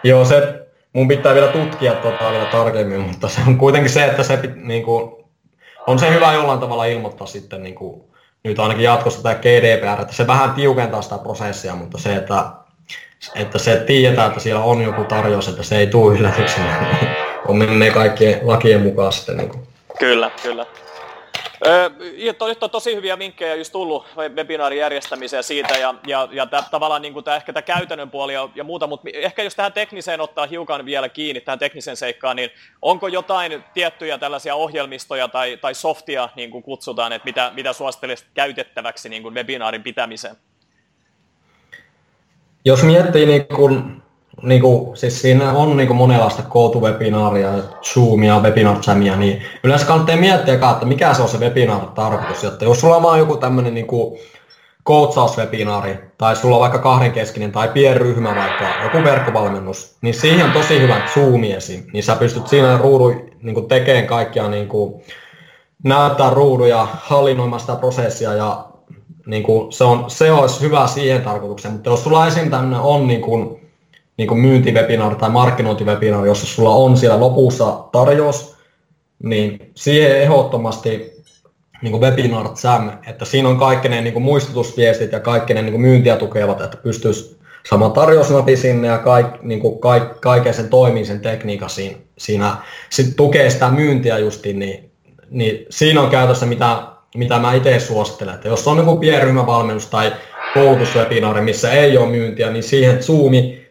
[0.04, 4.24] Joo, se mun pitää vielä tutkia tota vielä tarkemmin, mutta se on kuitenkin se, että
[4.24, 5.26] se niin kuin,
[5.88, 8.04] on se hyvä jollain tavalla ilmoittaa sitten niin kuin,
[8.44, 12.44] nyt ainakin jatkossa tämä GDPR, että se vähän tiukentaa sitä prosessia, mutta se, että
[13.36, 16.98] että se tietää, että siellä on joku tarjous, että se ei tule yllätyksenä.
[17.48, 19.38] on mennyt kaikkien lakien mukaan sitten.
[19.38, 19.52] Niin.
[20.00, 20.66] Kyllä, kyllä.
[21.66, 21.90] Öö,
[22.48, 27.02] nyt on tosi hyviä vinkkejä just tullut webinaarin järjestämiseen siitä ja, ja, ja tää, tavallaan
[27.02, 30.48] niin tää, ehkä tämä käytännön puoli ja, ja muuta, mutta ehkä jos tähän tekniseen ottaa
[30.48, 32.50] hiukan vielä kiinni, tähän tekniseen seikkaan, niin
[32.82, 38.28] onko jotain tiettyjä tällaisia ohjelmistoja tai, tai softia, niin kuin kutsutaan, että mitä, mitä suosittelisit
[38.34, 40.36] käytettäväksi niin webinaarin pitämiseen?
[42.66, 44.02] Jos miettii niin kuin,
[44.42, 47.50] niin kuin, siis siinä on niin monenlaista kootuvebinaaria,
[47.94, 52.44] Zoomia, webinar jamia, niin yleensä kannattaa miettiä, että mikä se on se webinar tarkoitus.
[52.44, 54.20] Että jos sulla on vaan joku tämmöinen niin kuin
[54.88, 60.82] coachauswebinaari, tai sulla on vaikka kahdenkeskinen tai pienryhmä vaikka, joku verkkovalmennus, niin siihen on tosi
[60.82, 61.84] hyvä Zoomi esim.
[61.94, 64.70] Niin sä pystyt siinä ruudu niin tekemään kaikkia, niin
[65.84, 68.66] näyttää ruuduja, hallinnoimaan sitä prosessia ja
[69.26, 72.50] niin kuin, se, on, se olisi hyvä siihen tarkoitukseen, mutta jos sulla esim.
[72.50, 73.72] tämmöinen on niin kuin,
[74.18, 78.56] niin kuin myyntiwebinaari tai markkinointiwebinaari, jossa sulla on siellä lopussa tarjous,
[79.24, 81.16] niin siihen ehdottomasti
[81.82, 85.62] niin kuin webinar Jam, että siinä on kaikki ne niin kuin muistutusviestit ja kaikki ne
[85.62, 90.54] niin kuin myyntiä tukevat, että pystyisi sama tarjousnapi sinne ja kaik, niin kuin kaik, kaiken
[90.54, 92.58] sen toimii sen tekniikan siinä, siinä
[92.90, 94.92] sit tukee sitä myyntiä justiin, niin,
[95.30, 98.36] niin siinä on käytössä mitä mitä mä itse suosittelen.
[98.36, 100.14] Että jos on joku pienryhmävalmennus tai
[100.54, 103.66] koulutuswebinaari, missä ei ole myyntiä, niin siihen Zoomi.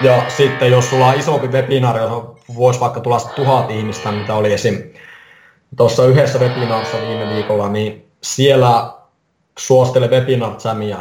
[0.00, 4.52] Ja sitten jos sulla on isompi webinaari, johon voisi vaikka tulla tuhat ihmistä, mitä oli
[4.52, 4.82] esim.
[5.76, 8.92] tuossa yhdessä webinaarissa viime viikolla, niin siellä
[9.58, 10.98] suosittelen webinar jamia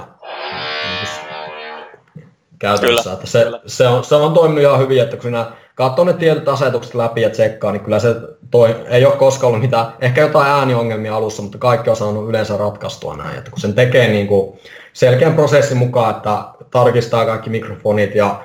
[2.60, 3.04] käytännössä.
[3.04, 3.60] Kyllä, että se, kyllä.
[3.66, 7.22] Se, on, se on toiminut ihan hyvin, että kun sinä katsoo ne tietyt asetukset läpi
[7.22, 8.16] ja tsekkaa, niin kyllä se
[8.52, 12.58] toi, ei ole koskaan ollut mitään, ehkä jotain ääniongelmia alussa, mutta kaikki on saanut yleensä
[12.58, 13.38] ratkaistua näin.
[13.38, 14.60] Että kun sen tekee niin kuin
[14.94, 16.38] selkeän prosessin mukaan, että
[16.72, 18.44] tarkistaa kaikki mikrofonit ja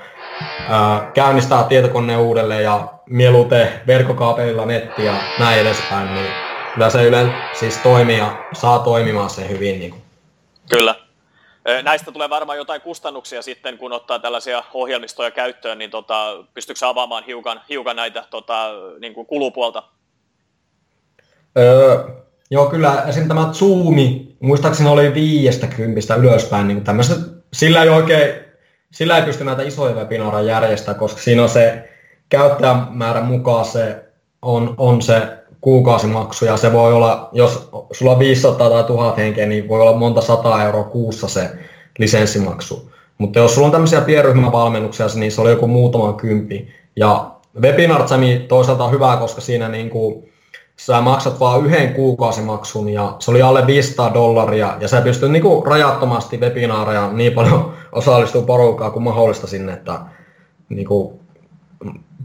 [0.68, 6.26] ää, käynnistää tietokoneen uudelleen ja mieluiten verkkokaapelilla netti ja näin edespäin, niin
[6.74, 9.80] kyllä se yleensä siis toimii ja saa toimimaan se hyvin.
[9.80, 10.02] Niin kuin.
[10.70, 10.94] Kyllä.
[11.82, 17.24] Näistä tulee varmaan jotain kustannuksia sitten, kun ottaa tällaisia ohjelmistoja käyttöön, niin tota, pystyykö avaamaan
[17.24, 18.70] hiukan, hiukan näitä tota,
[19.00, 19.82] niin kuin kulupuolta?
[21.58, 22.04] Öö,
[22.50, 22.92] joo, kyllä.
[22.92, 27.14] Esimerkiksi tämä Zoomi, muistaakseni oli viiestä kympistä ylöspäin, niin tämmöistä,
[27.52, 28.34] sillä ei oikein,
[28.92, 31.90] sillä ei pysty näitä isoja webinaareja järjestämään, koska siinä on se
[32.28, 34.04] käyttäjämäärän mukaan se
[34.42, 39.46] on, on se kuukausimaksu ja se voi olla, jos sulla on 500 tai 1000 henkeä,
[39.46, 41.50] niin voi olla monta sataa euroa kuussa se
[41.98, 42.90] lisenssimaksu.
[43.18, 46.68] Mutta jos sulla on tämmöisiä pienryhmävalmennuksia, niin se oli joku muutama kympi.
[46.96, 48.02] Ja Webinar
[48.48, 50.30] toisaalta on hyvä, koska siinä niin kuin,
[50.76, 55.42] sä maksat vain yhden kuukausimaksun ja se oli alle 500 dollaria ja sä pystyt niin
[55.42, 60.00] kuin rajattomasti webinaareja niin paljon osallistuu porukkaa kuin mahdollista sinne, että
[60.68, 61.20] niin kuin,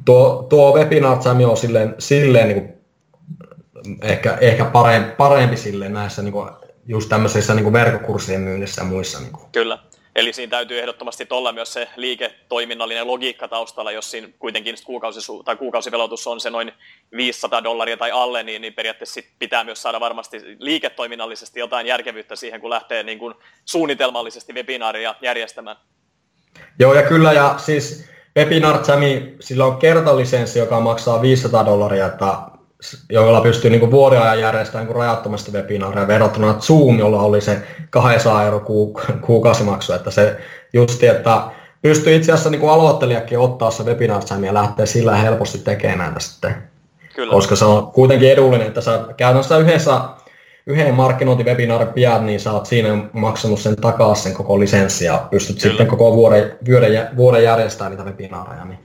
[0.05, 1.17] tuo, tuo webinar
[1.49, 2.74] on silleen, silleen niin kuin
[4.01, 6.49] ehkä, ehkä parempi, parempi sille näissä niin kuin,
[6.85, 9.19] just tämmöisissä niin kuin verkkokurssien myynnissä ja muissa.
[9.19, 9.51] Niin kuin.
[9.51, 9.79] Kyllä.
[10.15, 15.55] Eli siinä täytyy ehdottomasti olla myös se liiketoiminnallinen logiikka taustalla, jos siinä kuitenkin kuukausi, tai
[15.55, 16.71] kuukausivelotus on se noin
[17.11, 22.35] 500 dollaria tai alle, niin, niin periaatteessa sit pitää myös saada varmasti liiketoiminnallisesti jotain järkevyyttä
[22.35, 23.33] siihen, kun lähtee niin kuin
[23.65, 25.77] suunnitelmallisesti webinaaria järjestämään.
[26.79, 32.37] Joo, ja kyllä, ja siis Webinar Jami, sillä on kertalisenssi, joka maksaa 500 dollaria, että
[33.09, 38.43] joilla pystyy niin vuoden ajan järjestämään niin rajattomasti webinaareja verrattuna Zoom, jolla oli se 200
[38.43, 38.65] euro
[39.21, 40.37] kuukausimaksu, että se
[40.73, 41.41] justi, että
[41.81, 46.55] pystyy itse asiassa niin aloittelijakin ottaa se webinar ja lähteä sillä helposti tekemään näitä sitten.
[47.15, 47.31] Kyllä.
[47.31, 50.01] Koska se on kuitenkin edullinen, että sä käytännössä yhdessä
[50.67, 55.55] yhden markkinointivebinaarin pian, niin sä oot siinä maksanut sen takaisin sen koko lisenssi ja pystyt
[55.55, 55.71] kyllä.
[55.71, 58.65] sitten koko vuoden, vuoden, vuoden järjestämään niitä webinaareja.
[58.65, 58.79] Niin.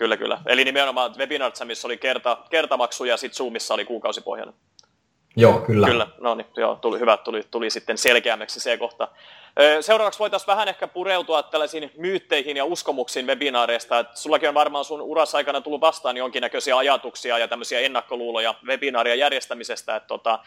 [0.00, 0.38] Kyllä, kyllä.
[0.46, 4.54] Eli nimenomaan Webinar missä oli kerta, kertamaksu ja sitten Zoomissa oli kuukausipohjainen.
[5.36, 5.86] Joo, kyllä.
[5.86, 9.08] Kyllä, no niin, joo, tuli hyvä, tuli, tuli sitten selkeämmäksi se kohta.
[9.80, 13.98] Seuraavaksi voitaisiin vähän ehkä pureutua tällaisiin myytteihin ja uskomuksiin webinaareista.
[13.98, 19.14] Et sullakin on varmaan sun urassa aikana tullut vastaan jonkinnäköisiä ajatuksia ja tämmöisiä ennakkoluuloja webinaaria
[19.14, 19.96] järjestämisestä.
[19.96, 20.38] Et tota,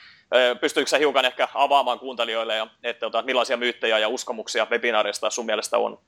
[0.62, 5.46] pystyykö sä hiukan ehkä avaamaan kuuntelijoille, ja, että tota, millaisia myyttejä ja uskomuksia webinaareista sun
[5.46, 6.00] mielestä on?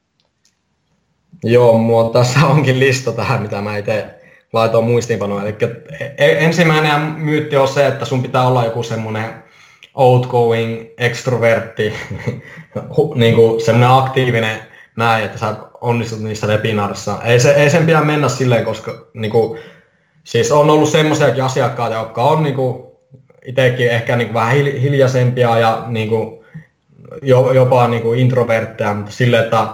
[1.44, 4.06] Joo, mulla tässä onkin lista tähän, mitä mä itse
[4.54, 5.44] laitoin muistiinpanoon.
[5.44, 5.56] Eli
[6.18, 9.44] e-, ensimmäinen myytti on se, että sun pitää olla joku semmoinen
[9.94, 11.94] outgoing, extrovertti,
[13.16, 14.60] niin kuin semmoinen aktiivinen
[14.96, 17.22] näin, että sä onnistut niissä webinaarissa.
[17.24, 19.60] Ei, se, ei sen pidä mennä silleen, koska niin kuin,
[20.24, 22.84] siis on ollut semmoisiakin asiakkaita, jotka on niin kuin,
[23.46, 26.40] itsekin ehkä niin kuin, vähän hiljaisempia ja niin kuin,
[27.54, 29.68] jopa niin kuin introvertteja, mutta silleen, että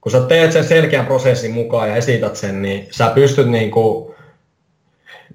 [0.00, 4.14] kun sä teet sen selkeän prosessin mukaan ja esität sen, niin sä pystyt niin kuin,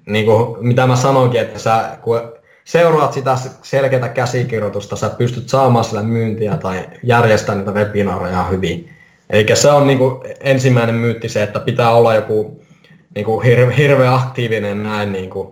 [0.06, 2.32] niin kuin, mitä mä sanoinkin, että sä, kun
[2.64, 8.90] seuraat sitä selkeää käsikirjoitusta, sä pystyt saamaan sillä myyntiä tai järjestämään niitä webinaareja hyvin.
[9.30, 12.62] Eli se on niin kuin ensimmäinen myytti se, että pitää olla joku
[13.14, 15.48] niin kuin hirve, hirveän aktiivinen näin niin kuin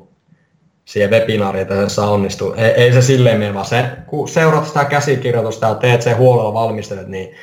[0.84, 2.56] siihen webinaariin, että se saa onnistua.
[2.56, 6.54] Ei, ei se silleen mene, vaan se, kun seuraat sitä käsikirjoitusta ja teet sen huolella
[6.54, 7.34] valmistelet, niin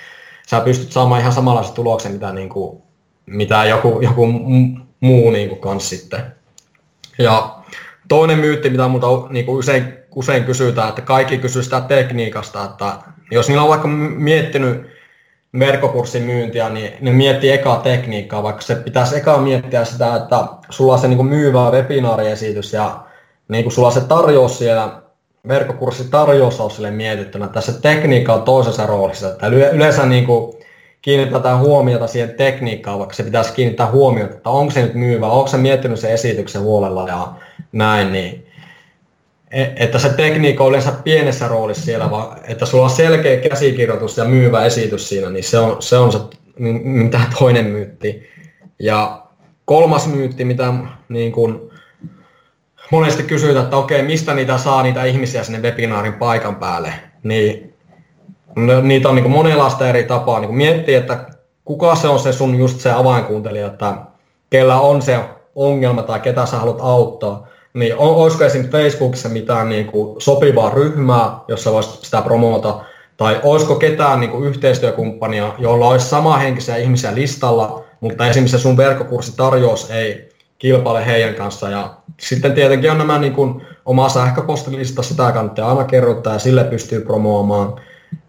[0.52, 2.82] sä pystyt saamaan ihan samanlaisen tuloksen, mitä, niin kuin,
[3.26, 4.28] mitä joku, joku
[5.00, 6.22] muu niin kuin kanssa sitten.
[7.20, 7.56] Ja
[8.08, 12.94] toinen myytti, mitä multa niin kuin usein, usein kysytään, että kaikki kysyy sitä tekniikasta, että
[13.32, 14.88] jos niillä on vaikka miettinyt
[15.60, 20.94] verkkokurssin myyntiä, niin ne miettii ekaa tekniikkaa, vaikka se pitäisi ekaa miettiä sitä, että sulla
[20.94, 23.00] on se niin kuin myyvä webinaariesitys ja
[23.48, 25.02] niin kuin sulla on se tarjous siellä,
[25.47, 29.30] verkkokurssi tarjous on sille mietittynä, se tekniikka on toisessa roolissa.
[29.30, 30.56] Että yleensä niin kuin
[31.01, 35.47] kiinnitetään huomiota siihen tekniikkaan, vaikka se pitäisi kiinnittää huomiota, että onko se nyt myyvä, onko
[35.47, 37.34] se miettinyt sen esityksen huolella ja
[37.71, 38.47] näin, niin
[39.51, 44.17] e, että se tekniikka on yleensä pienessä roolissa siellä, vaan että sulla on selkeä käsikirjoitus
[44.17, 46.19] ja myyvä esitys siinä, niin se on se, on se
[46.84, 48.30] mitä toinen myytti.
[48.80, 49.23] Ja
[49.65, 50.73] kolmas myytti, mitä
[51.10, 51.71] niin kun
[52.91, 57.73] monesti kysytään, että okei, mistä niitä saa niitä ihmisiä sinne webinaarin paikan päälle, niin
[58.82, 60.39] niitä on niin monenlaista eri tapaa.
[60.39, 61.25] Niin miettiä, että
[61.65, 63.93] kuka se on se sun just se avainkuuntelija, että
[64.49, 65.19] kellä on se
[65.56, 67.47] ongelma tai ketä sä haluat auttaa.
[67.73, 72.80] Niin on, olisiko esimerkiksi Facebookissa mitään niin kuin sopivaa ryhmää, jossa voisi sitä promota,
[73.17, 79.91] tai olisiko ketään niin kuin yhteistyökumppania, jolla olisi samanhenkisiä ihmisiä listalla, mutta esimerkiksi sun verkkokurssitarjous
[79.91, 80.31] ei
[80.62, 81.69] kilpaile heidän kanssa.
[81.69, 86.63] Ja sitten tietenkin on nämä niin kuin, oma sähköpostilista, sitä kannattaa aina kerrottaa ja sille
[86.63, 87.76] pystyy promoomaan.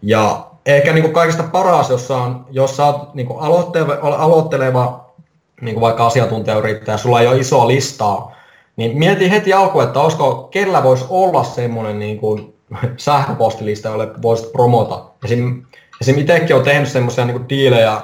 [0.01, 5.13] Ja ehkä niin kuin kaikista paras, jos, on, jos sä oot niin kuin aloitteleva, aloitteleva
[5.61, 8.35] niin kuin vaikka asiantuntijayrittäjä, sulla ei ole isoa listaa,
[8.75, 12.53] niin mietin heti alkuun, että olisiko, kellä voisi olla semmoinen niin kuin
[12.97, 15.05] sähköpostilista, jolle voisit promota.
[15.25, 15.63] Esim,
[16.01, 18.01] esim itsekin olen tehnyt semmoisia niin diilejä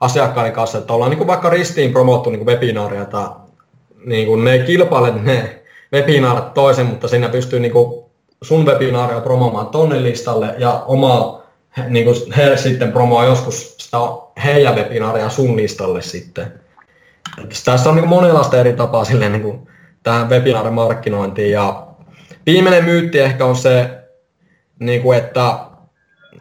[0.00, 3.43] asiakkaiden kanssa, että ollaan niin kuin vaikka ristiin promottu niin kuin webinaaria, että
[4.06, 5.62] niin kuin ne ei kilpaile ne
[5.92, 8.04] webinaarit toisen, mutta siinä pystyy niin kuin
[8.42, 11.42] sun webinaaria promomaan tonne listalle ja oma
[11.88, 13.96] niin kuin he sitten promoa joskus sitä
[14.44, 16.52] heidän webinaaria sun listalle sitten.
[17.42, 19.68] Että tässä on niin kuin monenlaista eri tapaa silleen niin kuin
[20.02, 21.52] tähän webinaarimarkkinointiin.
[21.52, 21.86] Ja
[22.46, 23.90] viimeinen myytti ehkä on se,
[24.78, 25.58] niin kuin että,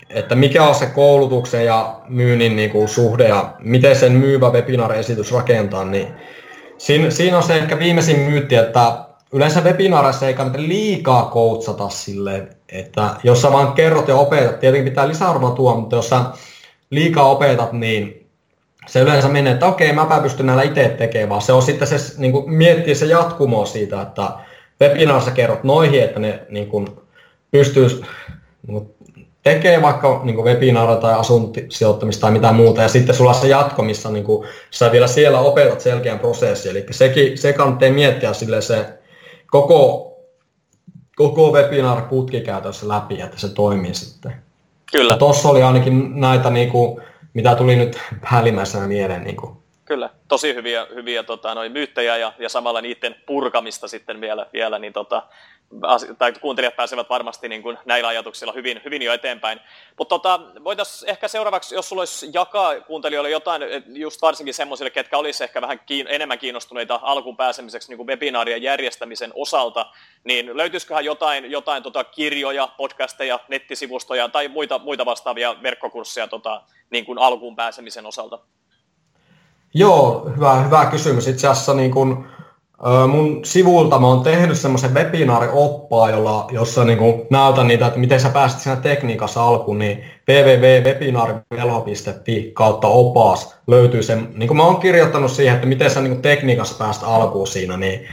[0.10, 5.32] että mikä on se koulutuksen ja myynnin niin kuin suhde ja miten sen myyvä webinaari-esitys
[5.32, 6.08] rakentaa, niin
[6.84, 12.50] siinä, siinä on se ehkä viimeisin myytti, että yleensä webinaareissa ei kannata liikaa koutsata silleen,
[12.70, 16.22] että jos sä vaan kerrot ja opetat, tietenkin pitää lisäarvoa tuoda, mutta jos sä
[16.90, 18.30] liikaa opetat, niin
[18.88, 21.96] se yleensä menee, että okei, mäpä pystyn näillä itse tekemään, vaan se on sitten se,
[22.18, 24.30] niin kuin miettiä se jatkumo siitä, että
[24.82, 26.88] webinaarissa kerrot noihin, että ne niin kuin,
[27.52, 28.04] pystyy
[29.44, 33.48] tekee vaikka niin kuin webinaaria tai asuntosijoittamista tai mitä muuta, ja sitten sulla on se
[33.48, 38.34] jatko, missä niin kuin, sä vielä siellä opetat selkeän prosessin, eli sekin, se kannattaa miettiä
[38.34, 38.86] sille se
[39.52, 40.10] koko,
[41.16, 44.36] koko webinar-putki käytössä läpi, että se toimii sitten.
[44.92, 45.18] Kyllä.
[45.18, 47.02] Tuossa oli ainakin näitä niin kuin,
[47.34, 50.10] mitä tuli nyt päällimmäisenä mieleen niin kuin kyllä.
[50.28, 54.94] Tosi hyviä, hyviä tota, noin myyttejä ja, ja samalla niiden purkamista sitten vielä, vielä niin
[54.94, 55.24] tota,
[56.18, 59.60] tai kuuntelijat pääsevät varmasti niin kuin näillä ajatuksilla hyvin, hyvin jo eteenpäin.
[59.98, 65.18] Mutta tota, voitaisiin ehkä seuraavaksi, jos sulla olisi jakaa kuuntelijoille jotain, just varsinkin semmoisille, ketkä
[65.18, 69.86] olisi ehkä vähän kiin, enemmän kiinnostuneita alkuun pääsemiseksi niin kuin webinaarien järjestämisen osalta,
[70.24, 77.06] niin löytyisiköhän jotain, jotain tota kirjoja, podcasteja, nettisivustoja tai muita, muita vastaavia verkkokursseja tota, niin
[77.06, 78.40] kuin alkuun pääsemisen osalta?
[79.74, 81.28] Joo, hyvä, hyvä kysymys.
[81.28, 82.26] Itse asiassa niin kun,
[83.08, 88.20] mun sivulta mä oon tehnyt semmoisen webinaarioppaa, jolla, jossa niin kun näytän niitä, että miten
[88.20, 94.80] sä pääset siinä tekniikassa alkuun, niin www.webinaarivelho.fi kautta opas löytyy sen, niin kuin mä oon
[94.80, 98.08] kirjoittanut siihen, että miten sä niin tekniikassa päästä alkuun siinä, niin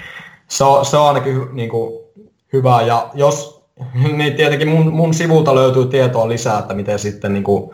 [0.49, 2.01] se on, se on ainakin niin kuin,
[2.53, 2.83] hyvä.
[2.83, 3.63] Ja jos,
[4.17, 7.71] niin tietenkin mun, mun sivulta löytyy tietoa lisää, että miten sitten niin kuin,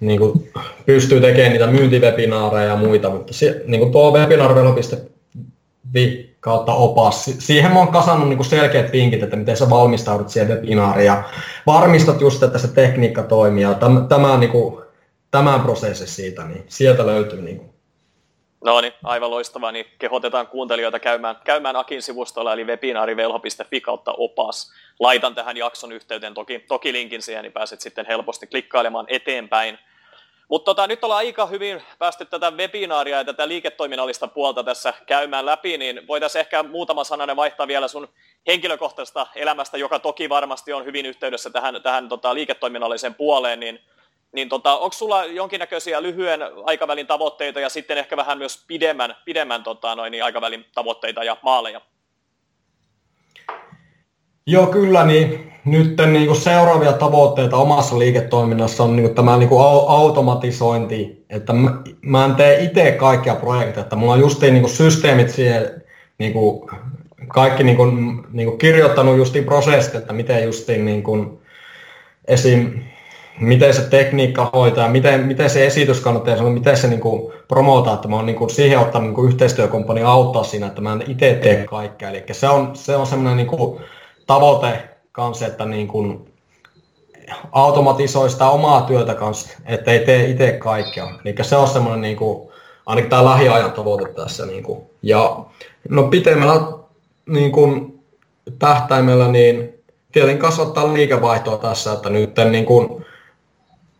[0.00, 0.52] niin kuin
[0.86, 7.72] pystyy tekemään niitä myyntivebinaareja ja muita, mutta se, niin kuin tuo webinarvelo.fi kautta opas, siihen
[7.72, 11.22] mä oon kasannut niin kuin selkeät vinkit, että miten sä valmistaudut siihen webinaariin ja
[11.66, 14.84] varmistat just, että se tekniikka toimii ja tämä, tämä, niin kuin,
[15.30, 17.70] tämän prosessi siitä, niin sieltä löytyy niin kuin
[18.64, 24.72] No niin, aivan loistavaa, niin kehotetaan kuuntelijoita käymään, käymään Akin sivustolla, eli webinaarivelho.fi kautta opas.
[24.98, 29.78] Laitan tähän jakson yhteyteen toki, toki linkin siihen, niin pääset sitten helposti klikkailemaan eteenpäin.
[30.50, 35.46] Mutta tota, nyt ollaan aika hyvin päästy tätä webinaaria ja tätä liiketoiminnallista puolta tässä käymään
[35.46, 38.08] läpi, niin voitaisiin ehkä muutama sananen vaihtaa vielä sun
[38.46, 43.80] henkilökohtaisesta elämästä, joka toki varmasti on hyvin yhteydessä tähän, tähän tota, liiketoiminnalliseen puoleen, niin
[44.32, 49.62] niin tota, onko sulla jonkinnäköisiä lyhyen aikavälin tavoitteita ja sitten ehkä vähän myös pidemmän, pidemmän
[49.62, 51.80] tota, noin, niin aikavälin tavoitteita ja maaleja?
[54.46, 59.48] Joo, kyllä, niin nyt niin kuin seuraavia tavoitteita omassa liiketoiminnassa on niin kuin tämä niin
[59.48, 64.62] kuin automatisointi, että mä, mä en tee itse kaikkia projekteja, että mulla on justiin niin
[64.62, 65.82] kuin systeemit siihen,
[66.18, 66.70] niin kuin
[67.28, 71.38] kaikki niin kuin, niin kuin kirjoittanut justiin prosessit, että miten justiin niin kuin,
[72.28, 72.80] esim
[73.40, 77.94] miten se tekniikka hoitaa, miten, miten se esitys kannattaa sanoa, miten se niin kuin promotaa,
[77.94, 81.38] että mä oon niin kuin siihen ottanut niin yhteistyökumppani auttaa siinä, että mä en itse
[81.42, 82.08] tee kaikkea.
[82.08, 83.80] Eli se on, se on semmoinen niin kuin
[84.30, 86.32] tavoite kanssa, että niin kuin
[87.52, 91.08] automatisoi sitä omaa työtä kanssa, että ei tee itse kaikkea.
[91.24, 92.50] Eli se on semmoinen niin kuin,
[92.86, 94.46] ainakin tämä lähiajan tavoite tässä.
[94.46, 94.80] Niin kuin.
[95.02, 95.44] Ja
[95.88, 96.60] no pitemmällä
[97.26, 98.00] niin kuin,
[98.58, 99.74] tähtäimellä niin
[100.12, 103.06] tietenkin kasvattaa liikevaihtoa tässä, että nyt niin kuin,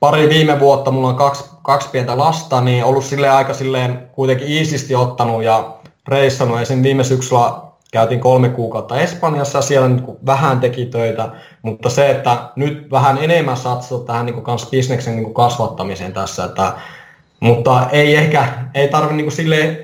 [0.00, 4.48] pari viime vuotta, mulla on kaksi, kaksi pientä lasta, niin ollut silleen aika silleen kuitenkin
[4.48, 5.74] iisisti ottanut ja
[6.08, 6.60] reissannut.
[6.60, 6.82] Esim.
[6.82, 11.30] viime syksyllä käytiin kolme kuukautta Espanjassa ja siellä niin vähän teki töitä,
[11.62, 16.72] mutta se, että nyt vähän enemmän satsata tähän niin kans bisneksen niin kasvattamiseen tässä, että,
[17.40, 19.78] mutta ei ehkä, ei tarvitse niin silleen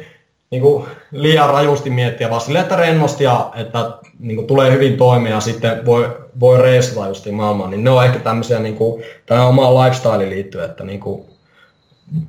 [0.51, 4.97] niin kuin liian rajusti miettiä, vaan silleen, että rennosti ja että niin kuin tulee hyvin
[4.97, 9.03] toimia ja sitten voi, voi reissata just maailmaan, niin ne on ehkä tämmöisiä niin kuin,
[9.27, 11.25] tähän omaan lifestyle liittyen, että niin kuin,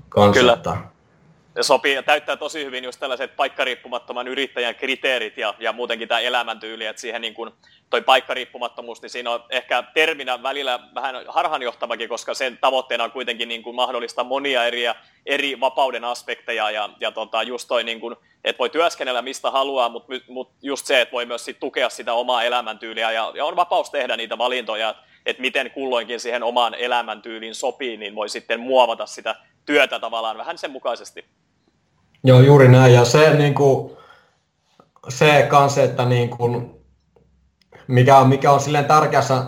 [0.10, 0.54] kans, Kyllä.
[0.54, 0.78] Että,
[1.58, 6.86] se sopii täyttää tosi hyvin just tällaiset paikkariippumattoman yrittäjän kriteerit ja, ja muutenkin tämä elämäntyyli,
[6.86, 7.52] että siihen niin kuin
[7.90, 13.48] toi paikkariippumattomuus, niin siinä on ehkä terminä välillä vähän harhanjohtavakin, koska sen tavoitteena on kuitenkin
[13.48, 14.84] niin kuin mahdollista monia eri,
[15.26, 19.90] eri vapauden aspekteja ja, ja tota, just toi, niin kuin, että voi työskennellä mistä haluaa,
[19.90, 23.56] mutta mut just se, että voi myös sit tukea sitä omaa elämäntyyliä ja, ja on
[23.56, 29.06] vapaus tehdä niitä valintoja, että miten kulloinkin siihen omaan elämäntyyliin sopii, niin voi sitten muovata
[29.06, 31.26] sitä työtä tavallaan vähän sen mukaisesti.
[32.24, 32.94] Joo, juuri näin.
[32.94, 33.92] Ja se, niin kuin,
[35.10, 36.72] se kanssa, että niin kuin,
[37.88, 39.44] mikä on, mikä on silleen tärkeässä,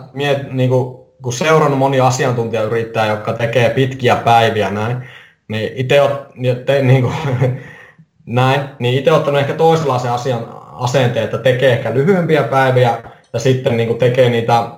[0.50, 5.08] niin kuin, kun seurannut moni asiantuntijayrittäjä, jotka tekee pitkiä päiviä näin,
[5.48, 6.00] niin itse
[6.66, 7.14] te, niin kuin,
[8.26, 13.02] näin, niin itse ottanut ehkä toisenlaisen asian, asenteen, että tekee ehkä lyhyempiä päiviä
[13.32, 14.70] ja sitten niin kuin tekee niitä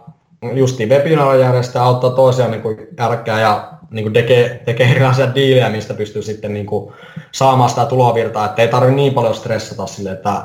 [0.54, 5.70] justiin webinaaria järjestää, auttaa toisiaan niin kuin järkkää ja niin kuin tekee, tekee erilaisia diilejä,
[5.70, 6.92] mistä pystyy sitten niin kuin
[7.32, 10.42] saamaan sitä tulovirtaa, että ei tarvitse niin paljon stressata sille, että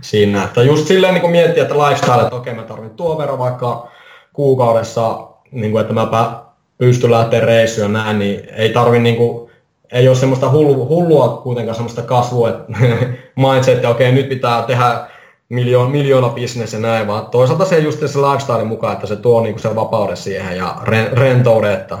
[0.00, 3.38] siinä, että just silleen niin kuin miettiä, että lifestyle, että okei mä tarvitsen tuo verran
[3.38, 3.88] vaikka
[4.32, 6.44] kuukaudessa, niin kuin, että mä
[6.78, 9.50] pystyn lähteä reissuun näin, niin ei tarvi niin kuin,
[9.92, 12.64] ei ole semmoista hullua, hullua kuitenkaan semmoista kasvua, että
[13.50, 15.06] mindset, että okei nyt pitää tehdä
[15.48, 19.40] miljoona, miljoona bisnes ja näin, vaan toisaalta se just se lifestyle mukaan, että se tuo
[19.40, 20.76] niinku sen vapauden siihen ja
[21.12, 21.98] rentouden, että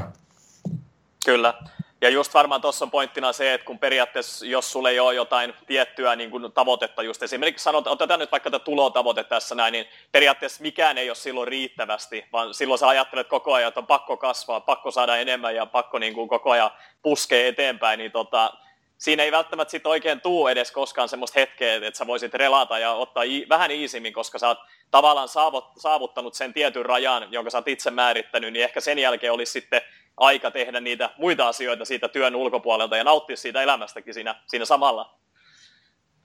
[1.24, 1.54] Kyllä.
[2.00, 5.54] Ja just varmaan tuossa on pointtina se, että kun periaatteessa, jos sulle ei ole jotain
[5.66, 9.86] tiettyä niin kuin tavoitetta, just esimerkiksi sanotaan, otetaan nyt vaikka tätä tulotavoite tässä näin, niin
[10.12, 14.16] periaatteessa mikään ei ole silloin riittävästi, vaan silloin sä ajattelet koko ajan, että on pakko
[14.16, 16.70] kasvaa, pakko saada enemmän ja pakko niin kuin koko ajan
[17.02, 18.52] puskea eteenpäin, niin tota,
[18.98, 22.92] siinä ei välttämättä sit oikein tuu edes koskaan semmoista hetkeä, että sä voisit relata ja
[22.92, 24.58] ottaa i- vähän iisimmin, koska sä oot
[24.90, 29.32] tavallaan saavut, saavuttanut sen tietyn rajan, jonka sä oot itse määrittänyt, niin ehkä sen jälkeen
[29.32, 29.80] olisi sitten
[30.16, 35.14] aika tehdä niitä muita asioita siitä työn ulkopuolelta ja nauttia siitä elämästäkin siinä, siinä samalla.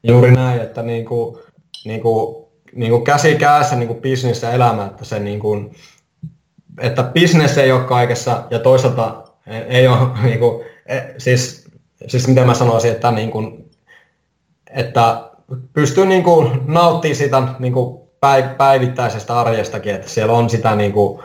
[0.04, 1.40] Juuri näin, että niin kuin,
[1.86, 5.76] niin kuin, niin kuin käsi kädessä niin kuin business ja elämä, että, se niin kuin,
[6.82, 9.24] että business ei ole kaikessa ja toisaalta
[9.68, 11.68] ei ole, niin kuin, e, siis,
[12.08, 13.72] siis mitä mä sanoisin, että, niin kuin,
[14.70, 15.30] että
[15.74, 18.10] pystyy niin kuin, nauttimaan sitä niin kuin
[18.58, 21.24] päivittäisestä arjestakin, että siellä on sitä niin kuin,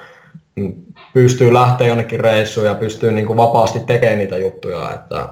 [1.14, 5.28] pystyy lähteä jonnekin reissuun ja pystyy niin kuin vapaasti tekemään niitä juttuja, että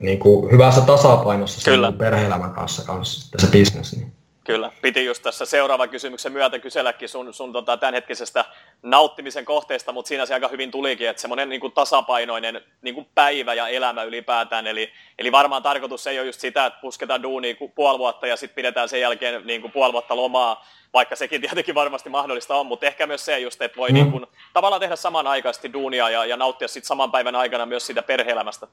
[0.00, 1.92] niin kuin hyvässä tasapainossa sen Kyllä.
[1.92, 3.96] perhe-elämän kanssa, kanssa se business.
[3.96, 4.12] Niin.
[4.44, 8.44] Kyllä, piti just tässä seuraavan kysymyksen myötä kyselläkin sun, sun tota, tämänhetkisestä
[8.84, 13.54] nauttimisen kohteesta, mutta siinä se aika hyvin tulikin, että semmoinen niin tasapainoinen niin kuin päivä
[13.54, 17.98] ja elämä ylipäätään, eli, eli varmaan tarkoitus ei ole just sitä, että pusketaan duuni puoli
[17.98, 22.10] vuotta ja sitten pidetään sen jälkeen niin kuin puoli vuotta lomaa, vaikka sekin tietenkin varmasti
[22.10, 23.94] mahdollista on, mutta ehkä myös se just, että voi mm.
[23.94, 28.02] niin kuin, tavallaan tehdä samanaikaisesti duunia ja, ja nauttia sitten saman päivän aikana myös siitä
[28.02, 28.66] perheelämästä.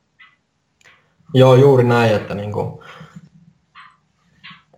[1.34, 2.84] Joo, juuri näin, että niin kuin,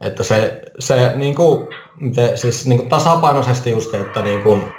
[0.01, 1.67] että se, se niin kuin,
[2.15, 4.73] te, siis niin kuin tasapainoisesti just, että niin kuin,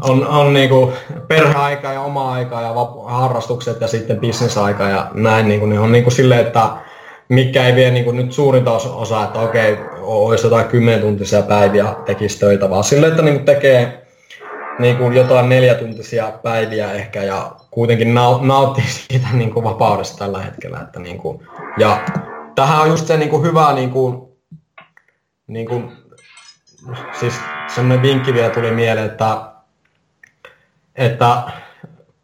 [0.00, 0.92] on, on niin kuin
[1.28, 2.74] perheaika ja oma aika ja
[3.04, 6.68] harrastukset ja sitten bisnesaika ja näin, niin kuin, niin on niin kuin silleen, että
[7.28, 12.38] mikä ei vie niin kuin nyt suurinta osaa, että okei, olisi jotain kymmentuntisia päiviä tekisi
[12.38, 14.06] töitä, vaan silleen, että niin kuin tekee
[14.78, 20.80] niin kuin jotain neljätuntisia päiviä ehkä ja kuitenkin nauttii siitä niin kuin vapaudesta tällä hetkellä.
[20.80, 21.46] Että niin kuin,
[21.78, 22.00] ja
[22.54, 24.28] tähän on just se niin kuin hyvä, niin kuin,
[25.46, 25.92] niin kuin,
[27.20, 27.34] siis
[27.74, 29.57] semmoinen vinkki vielä tuli mieleen, että,
[30.98, 31.42] että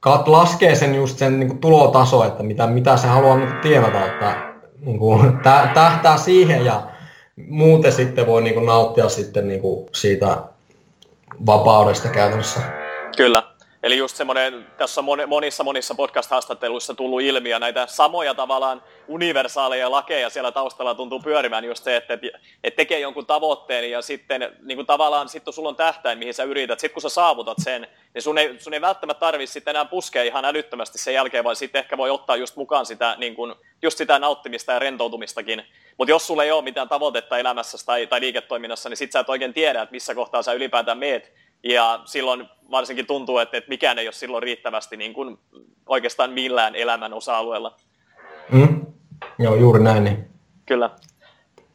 [0.01, 4.07] kat laskee sen just sen niin kuin tulotaso, että mitä, mitä se haluaa niin tienata,
[4.07, 5.39] että niin kuin,
[5.75, 6.83] tähtää siihen ja
[7.37, 10.37] muuten sitten voi niin kuin, nauttia sitten niin kuin, siitä
[11.47, 12.61] vapaudesta käytännössä.
[13.17, 13.43] Kyllä.
[13.85, 19.91] Eli just semmoinen, tässä on monissa monissa podcast-haastatteluissa tullut ilmi ja näitä samoja tavallaan universaaleja
[19.91, 22.19] lakeja siellä taustalla tuntuu pyörimään just se, että,
[22.65, 26.45] että tekee jonkun tavoitteen ja sitten niin kuin tavallaan sitten sulla on tähtäin, mihin sä
[26.45, 26.81] yrität.
[26.81, 30.23] Sitten kun sä saavutat sen, niin sun ei, sun ei välttämättä tarvitse sitten enää puskea
[30.23, 33.99] ihan älyttömästi sen jälkeen, vaan sitten ehkä voi ottaa just mukaan sitä, niin kuin, just
[33.99, 35.63] sitä nauttimista ja rentoutumistakin.
[35.99, 39.29] Mutta jos sulla ei ole mitään tavoitetta elämässä tai, tai liiketoiminnassa, niin sit sä et
[39.29, 41.33] oikein tiedä, että missä kohtaa sä ylipäätään meet.
[41.63, 45.39] Ja silloin varsinkin tuntuu, että, että mikään ei ole silloin riittävästi niin kuin
[45.87, 47.77] oikeastaan millään elämän osa-alueella.
[48.53, 48.87] Mm.
[49.39, 50.05] Joo, juuri näin.
[50.05, 50.27] Niin.
[50.67, 50.91] Kyllä.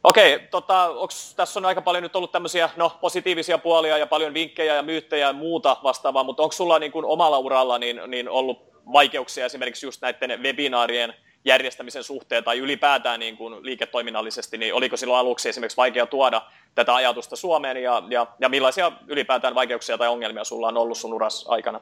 [0.04, 4.34] Okei, tota, onks, tässä on aika paljon nyt ollut tämmöisiä no, positiivisia puolia ja paljon
[4.34, 8.28] vinkkejä ja myyttejä ja muuta vastaavaa, mutta onko sulla niin kuin omalla uralla niin, niin
[8.28, 11.14] ollut vaikeuksia esimerkiksi just näiden webinaarien
[11.44, 16.42] järjestämisen suhteen tai ylipäätään niin kuin liiketoiminnallisesti, niin oliko silloin aluksi esimerkiksi vaikea tuoda
[16.74, 21.14] tätä ajatusta Suomeen ja, ja, ja millaisia ylipäätään vaikeuksia tai ongelmia sulla on ollut sun
[21.14, 21.80] uras aikana?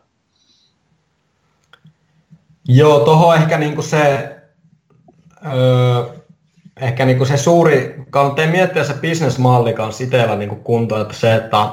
[2.69, 4.37] Joo, tuohon ehkä niin kuin se,
[5.47, 6.05] öö,
[6.81, 11.15] ehkä niin kuin se suuri, kannattaa miettiä se bisnesmalli kanssa itsellä niin kuin kuntoon, että
[11.15, 11.71] se, että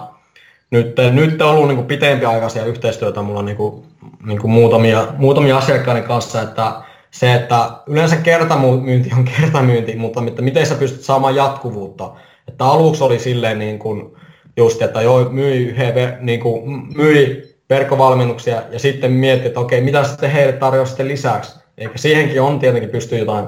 [0.72, 3.86] nyt, nyt on ollut niin kuin pitempiaikaisia yhteistyötä mulla niin kuin,
[4.26, 6.82] niin kuin muutamia, muutamia asiakkaiden kanssa, että
[7.20, 12.12] se, että yleensä kertamyynti on kertamyynti, mutta miten sä pystyt saamaan jatkuvuutta.
[12.48, 14.16] Että aluksi oli silleen niin kuin
[14.58, 20.04] just, että joo, myi, yhden, niin kuin, myi verkkovalmennuksia ja sitten mietti, että okei, mitä
[20.04, 21.60] sitten heille tarjoaa sitten lisäksi.
[21.78, 23.48] Eikä siihenkin on tietenkin pysty jotain,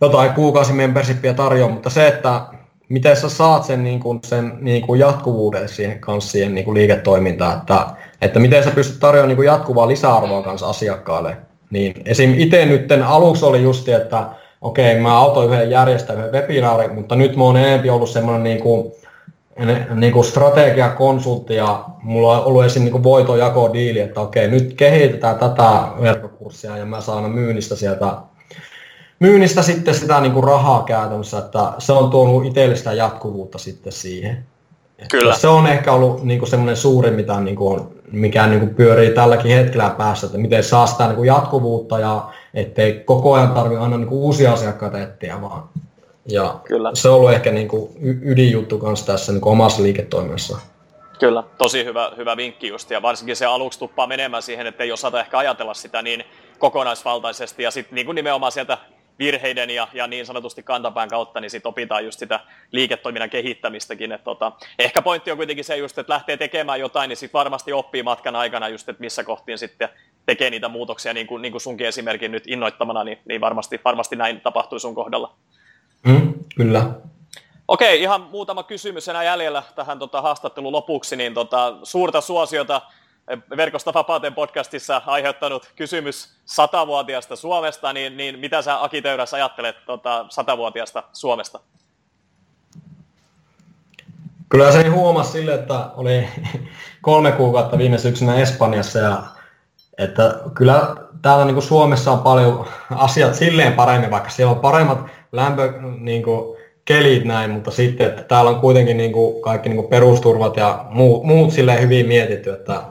[0.00, 2.40] jotain kuukausimembershipia tarjoamaan, mutta se, että
[2.88, 6.74] miten sä saat sen, niin kuin, sen niin kuin jatkuvuuden siihen kanssa siihen niin kuin
[6.74, 7.86] liiketoimintaan, että,
[8.20, 11.49] että miten sä pystyt tarjoamaan niin kuin jatkuvaa lisäarvoa kanssa asiakkaille.
[11.70, 12.34] Niin esim.
[12.36, 14.26] itse nyt aluksi oli justi, että
[14.60, 18.42] okei, okay, mä autoin yhden järjestää yhden webinaarin, mutta nyt mä oon enemmän ollut semmoinen
[18.42, 18.92] niin kuin,
[19.94, 22.84] niin kuin strategiakonsultti ja mulla on ollut esim.
[22.84, 28.12] Niin voitojako diili, että okei, okay, nyt kehitetään tätä verkkokurssia ja mä saan myynnistä sieltä
[29.20, 33.92] myynnistä sitten sitä niin kuin rahaa käytännössä, että se on tuonut itselle sitä jatkuvuutta sitten
[33.92, 34.44] siihen.
[35.10, 35.34] Kyllä.
[35.34, 38.74] Se on ehkä ollut niin kuin semmoinen suuri, mitä niin kuin on, mikä niin kuin
[38.74, 43.52] pyörii tälläkin hetkellä päässä, että miten saa sitä niin kuin jatkuvuutta ja ettei koko ajan
[43.52, 45.62] tarvitse aina niin kuin uusia asiakkaita etsiä vaan.
[46.26, 46.90] Ja Kyllä.
[46.94, 47.90] se on ollut ehkä niin kuin
[48.22, 50.58] ydinjuttu kanssa tässä niin kuin omassa liiketoiminnassa.
[51.20, 54.92] Kyllä, tosi hyvä, hyvä vinkki just, ja varsinkin se aluksi tuppaa menemään siihen, että ei
[54.92, 56.24] osata ehkä ajatella sitä niin
[56.58, 58.78] kokonaisvaltaisesti, ja sitten niin nimenomaan sieltä
[59.20, 62.40] virheiden ja, ja niin sanotusti kantapään kautta, niin sitten opitaan just sitä
[62.72, 64.12] liiketoiminnan kehittämistäkin.
[64.12, 67.72] Et tota, ehkä pointti on kuitenkin se just, että lähtee tekemään jotain, niin sitten varmasti
[67.72, 69.88] oppii matkan aikana just, että missä kohtiin sitten
[70.26, 74.16] tekee niitä muutoksia, niin kuin, niin kuin sunkin esimerkin nyt innoittamana, niin, niin varmasti, varmasti
[74.16, 75.34] näin tapahtui sun kohdalla.
[76.06, 76.90] Mm, kyllä.
[77.68, 82.82] Okei, ihan muutama kysymys enää jäljellä tähän tota, haastattelun lopuksi, niin tota, suurta suosiota
[83.56, 90.26] Verkosta vapauteen podcastissa aiheuttanut kysymys satavuotiaasta Suomesta, niin, niin mitä sä Aki Töyräs ajattelet tota,
[90.28, 91.60] satavuotiaasta Suomesta?
[94.48, 96.28] Kyllä se huomasi sille, että oli
[97.02, 99.22] kolme kuukautta viime syksynä Espanjassa ja
[99.98, 105.06] että kyllä täällä niin kuin Suomessa on paljon asiat silleen paremmin, vaikka siellä on paremmat
[105.32, 109.76] lämpö, niin kuin, kelit näin, mutta sitten, että täällä on kuitenkin niin kuin, kaikki niin
[109.76, 112.82] kuin perusturvat ja muut, muut silleen hyvin mietitty, että,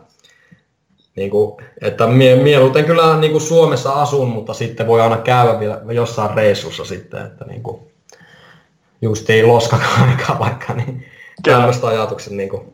[1.19, 5.59] niin kuin, että mie, mieluiten kyllä niin kuin Suomessa asun, mutta sitten voi aina käydä
[5.59, 7.91] vielä jossain reissussa sitten, että niin kuin,
[9.01, 11.05] just ei loskakaan aikaa vaikka, niin
[11.43, 12.73] tämmöistä ajatukset niin kuin,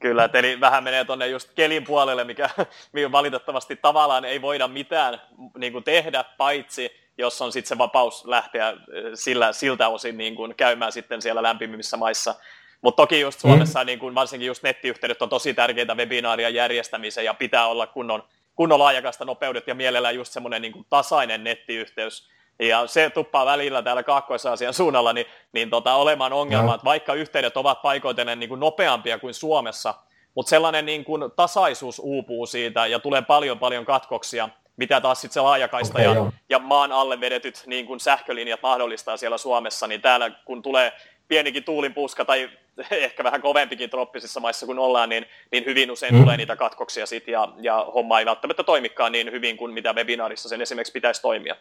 [0.00, 2.50] Kyllä, eli vähän menee tuonne just kelin puolelle, mikä,
[3.12, 5.20] valitettavasti tavallaan ei voida mitään
[5.58, 8.76] niin kuin tehdä, paitsi jos on sitten se vapaus lähteä eh,
[9.14, 12.34] sillä, siltä osin niin kuin käymään sitten siellä lämpimmissä maissa.
[12.82, 13.86] Mutta toki just Suomessa mm.
[13.86, 18.22] niin kuin varsinkin just nettiyhteydet on tosi tärkeitä webinaaria järjestämiseen ja pitää olla kunnon,
[18.54, 22.28] kunnon laajakasta nopeudet ja mielellään just semmoinen niin tasainen nettiyhteys.
[22.60, 27.56] Ja se tuppaa välillä täällä Kaakkois-Aasian suunnalla niin, niin tota, olemaan ongelma, että vaikka yhteydet
[27.56, 29.94] ovat paikoitellen niin kuin nopeampia kuin Suomessa,
[30.34, 35.34] mutta sellainen niin kuin tasaisuus uupuu siitä ja tulee paljon paljon katkoksia, mitä taas sitten
[35.34, 40.00] se laajakaista okay, ja, ja maan alle vedetyt niin kuin sähkölinjat mahdollistaa siellä Suomessa, niin
[40.00, 40.92] täällä kun tulee
[41.28, 42.50] pienikin tuulinpuska tai
[42.90, 46.20] ehkä vähän kovempikin troppisissa maissa kun ollaan, niin, niin hyvin usein mm.
[46.20, 50.48] tulee niitä katkoksia sit ja, ja homma ei välttämättä toimikaan niin hyvin kuin mitä webinaarissa
[50.48, 51.56] sen esimerkiksi pitäisi toimia.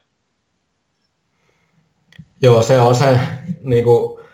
[2.41, 3.19] Joo, se on se,
[3.63, 4.25] niin kuin,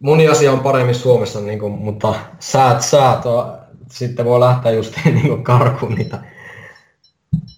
[0.00, 3.58] moni asia on paremmin Suomessa, niin kuin, mutta säät, säät on,
[3.90, 6.18] sitten voi lähteä just niin kuin karkuun niitä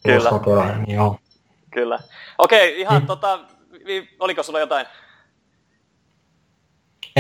[0.03, 0.75] Kyllä.
[0.87, 1.17] Niin joo.
[1.71, 1.99] Kyllä.
[2.39, 3.07] Okei, ihan mm.
[3.07, 3.39] tota,
[4.21, 4.87] oliko sulla jotain?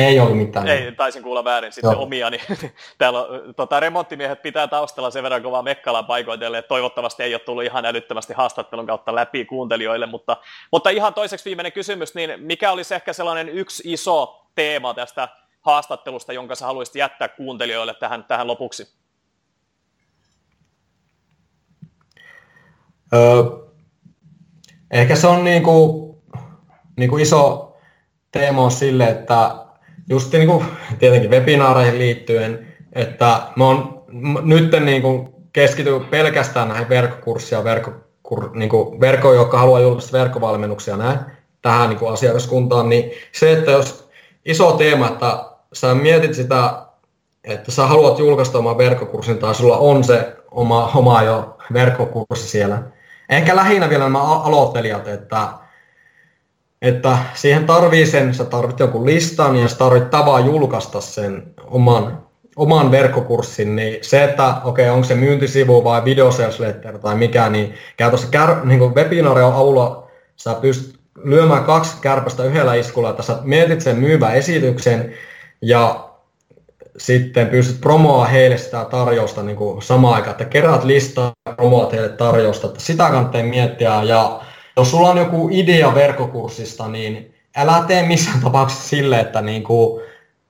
[0.06, 0.68] Ei ollut mitään.
[0.68, 2.02] Ei, taisin kuulla väärin sitten Joo.
[2.02, 2.42] omia, niin
[2.98, 3.20] täällä
[3.56, 7.84] tota, remonttimiehet pitää taustalla sen verran kovaa mekkalaa paikoitelle, että toivottavasti ei ole tullut ihan
[7.84, 10.36] älyttömästi haastattelun kautta läpi kuuntelijoille, mutta,
[10.72, 15.28] mutta ihan toiseksi viimeinen kysymys, niin mikä olisi ehkä sellainen yksi iso teema tästä
[15.60, 18.88] haastattelusta, jonka sä haluaisit jättää kuuntelijoille tähän, tähän lopuksi?
[23.14, 23.42] Öö,
[24.90, 26.22] ehkä se on niinku,
[26.96, 27.76] niinku iso
[28.30, 29.59] teema on sille, että
[30.10, 30.64] just niinku,
[30.98, 34.04] tietenkin webinaareihin liittyen, että mä oon
[34.42, 41.18] nyt niinku keskity pelkästään näihin verkkokurssia, verkkokur, niinku verkkoon, jotka haluaa julkaista verkkovalmennuksia näin,
[41.62, 44.10] tähän niinku asiakaskuntaan, niin se, että jos
[44.44, 46.82] iso teema, että sä mietit sitä,
[47.44, 52.82] että sä haluat julkaista oman verkkokurssin tai sulla on se oma, oma jo verkkokurssi siellä,
[53.30, 55.48] Ehkä lähinnä vielä nämä aloittelijat, että,
[56.82, 62.22] että siihen tarvii sen, sä tarvit jonkun listan ja sä tarvit tavaa julkaista sen oman,
[62.56, 67.14] oman verkkokurssin, niin se, että okei, okay, onko se myyntisivu vai video sales letter tai
[67.14, 73.22] mikä, niin käytössä kär, niin webinaarin avulla sä pystyt lyömään kaksi kärpästä yhdellä iskulla, että
[73.22, 75.14] sä mietit sen myyvän esityksen
[75.62, 76.10] ja
[76.96, 81.92] sitten pystyt promoa heille sitä tarjousta niin kuin samaan aikaan, että keräät listaa ja promoat
[81.92, 84.40] heille tarjousta, että sitä kannattaa miettiä ja
[84.80, 90.02] jos sulla on joku idea verkkokurssista, niin älä tee missään tapauksessa sille, että niin kuin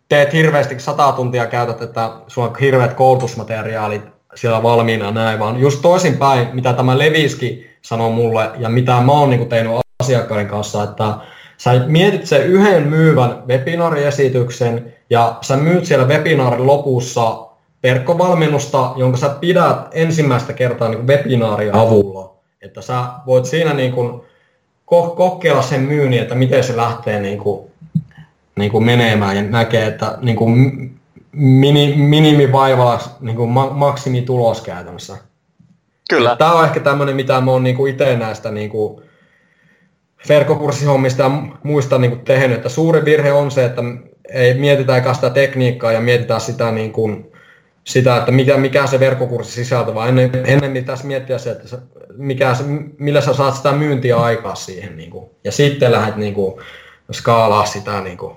[0.09, 4.03] teet hirveästi sata tuntia käytät, että sulla on hirveät koulutusmateriaalit
[4.35, 9.31] siellä valmiina näin, vaan just toisinpäin, mitä tämä Leviski sanoi mulle ja mitä mä oon
[9.31, 9.73] niin tehnyt
[10.03, 11.15] asiakkaiden kanssa, että
[11.57, 17.47] sä mietit sen yhden myyvän webinaariesityksen ja sä myyt siellä webinaarin lopussa
[17.83, 22.40] verkkovalmennusta, jonka sä pidät ensimmäistä kertaa niin webinaarin avulla.
[22.63, 24.21] Että sä voit siinä niin kuin
[24.95, 27.71] ko- kokeilla sen myynnin, että miten se lähtee niin kuin,
[28.57, 30.55] niin kuin menemään ja näkee, että niin kuin
[31.33, 35.17] mini, minimivaivalla niin kuin ma- maksimitulos käytännössä.
[36.11, 36.37] Kyllä.
[36.37, 39.03] Tämä on ehkä tämmöinen, mitä mä oon niin itse näistä niin kuin
[40.29, 41.31] verkkokurssihommista ja
[41.63, 43.83] muista niin kuin tehnyt, että suuri virhe on se, että
[44.33, 47.30] ei mietitä sitä tekniikkaa ja mietitään sitä, niin kuin,
[47.91, 51.79] sitä että mikä, mikä se verkkokurssi sisältö, vaan ennen, ennen pitäisi miettiä se, että
[52.17, 52.65] mikä se,
[52.99, 54.97] millä sä saat sitä myyntiä aikaa siihen.
[54.97, 56.61] Niin kuin, ja sitten lähdet niin kuin,
[57.13, 58.01] skaalaa sitä.
[58.01, 58.37] Niin kuin.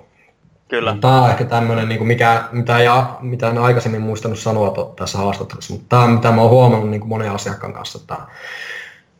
[0.67, 0.97] Kyllä.
[1.01, 2.87] Tämä on ehkä tämmöinen, niin kuin mikä, mitä, ei,
[3.21, 6.89] mitä en aikaisemmin muistanut sanoa to, tässä haastattelussa, mutta tämä on mitä mä oon huomannut
[6.89, 8.17] niin kuin monen asiakkaan kanssa, että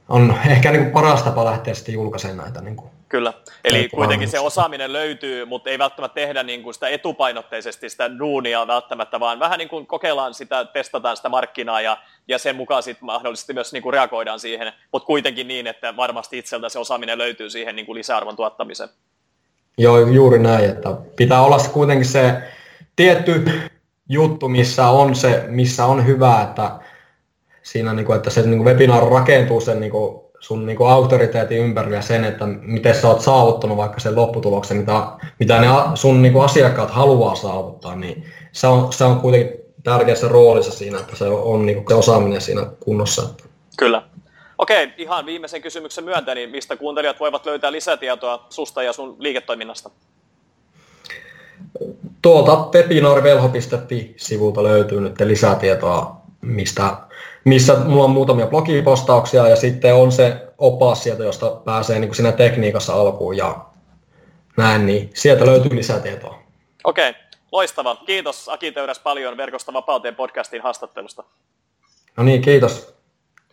[0.10, 3.34] on ehkä niin kuin paras tapa lähteä sitten julkaisemaan näitä niin kuin Kyllä.
[3.64, 8.68] Eli kuitenkin se osaaminen löytyy, mutta ei välttämättä tehdä niin kuin sitä etupainotteisesti sitä duunia
[8.68, 11.98] välttämättä, vaan vähän niin kuin kokeillaan sitä, testataan sitä markkinaa ja,
[12.28, 16.38] ja sen mukaan sitten mahdollisesti myös niin kuin reagoidaan siihen, mutta kuitenkin niin, että varmasti
[16.38, 18.90] itseltä se osaaminen löytyy siihen niin kuin lisäarvon tuottamiseen.
[19.78, 22.42] Joo, juuri näin, että pitää olla se kuitenkin se
[22.96, 23.46] tietty
[24.10, 26.72] juttu, missä on se, missä on hyvä, että
[27.64, 30.90] siinä, niin kuin, että se niin kuin webinaari rakentuu sen niin kuin, sun niin kuin
[30.90, 35.08] auktoriteetin ympärillä sen, että miten sä oot saavuttanut vaikka sen lopputuloksen, mitä,
[35.40, 40.28] mitä ne sun niin kuin asiakkaat haluaa saavuttaa, niin se on, se on kuitenkin tärkeässä
[40.28, 43.30] roolissa siinä, että se on niin kuin osaaminen siinä kunnossa.
[43.78, 44.04] Kyllä.
[44.58, 49.90] Okei, ihan viimeisen kysymyksen myöntä, niin mistä kuuntelijat voivat löytää lisätietoa susta ja sun liiketoiminnasta?
[52.22, 56.98] Tuolta webinaarivelho.fi-sivulta löytyy nyt lisätietoa, mistä
[57.46, 62.16] missä mulla on muutamia blogipostauksia ja sitten on se opas sieltä, josta pääsee niin kuin
[62.16, 63.66] siinä tekniikassa alkuun ja
[64.58, 66.40] näin, niin sieltä löytyy lisätietoa.
[66.84, 67.22] Okei, okay.
[67.52, 67.96] loistava.
[67.96, 71.24] Kiitos Aki Töyräs paljon Verkosta vapauteen podcastin haastattelusta.
[72.18, 72.96] No niin, kiitos.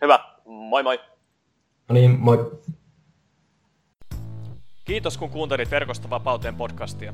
[0.01, 0.99] Hyvä, moi moi.
[1.89, 2.51] No niin, moi.
[4.85, 7.13] Kiitos kun kuuntelit Verkosta vapauteen podcastia.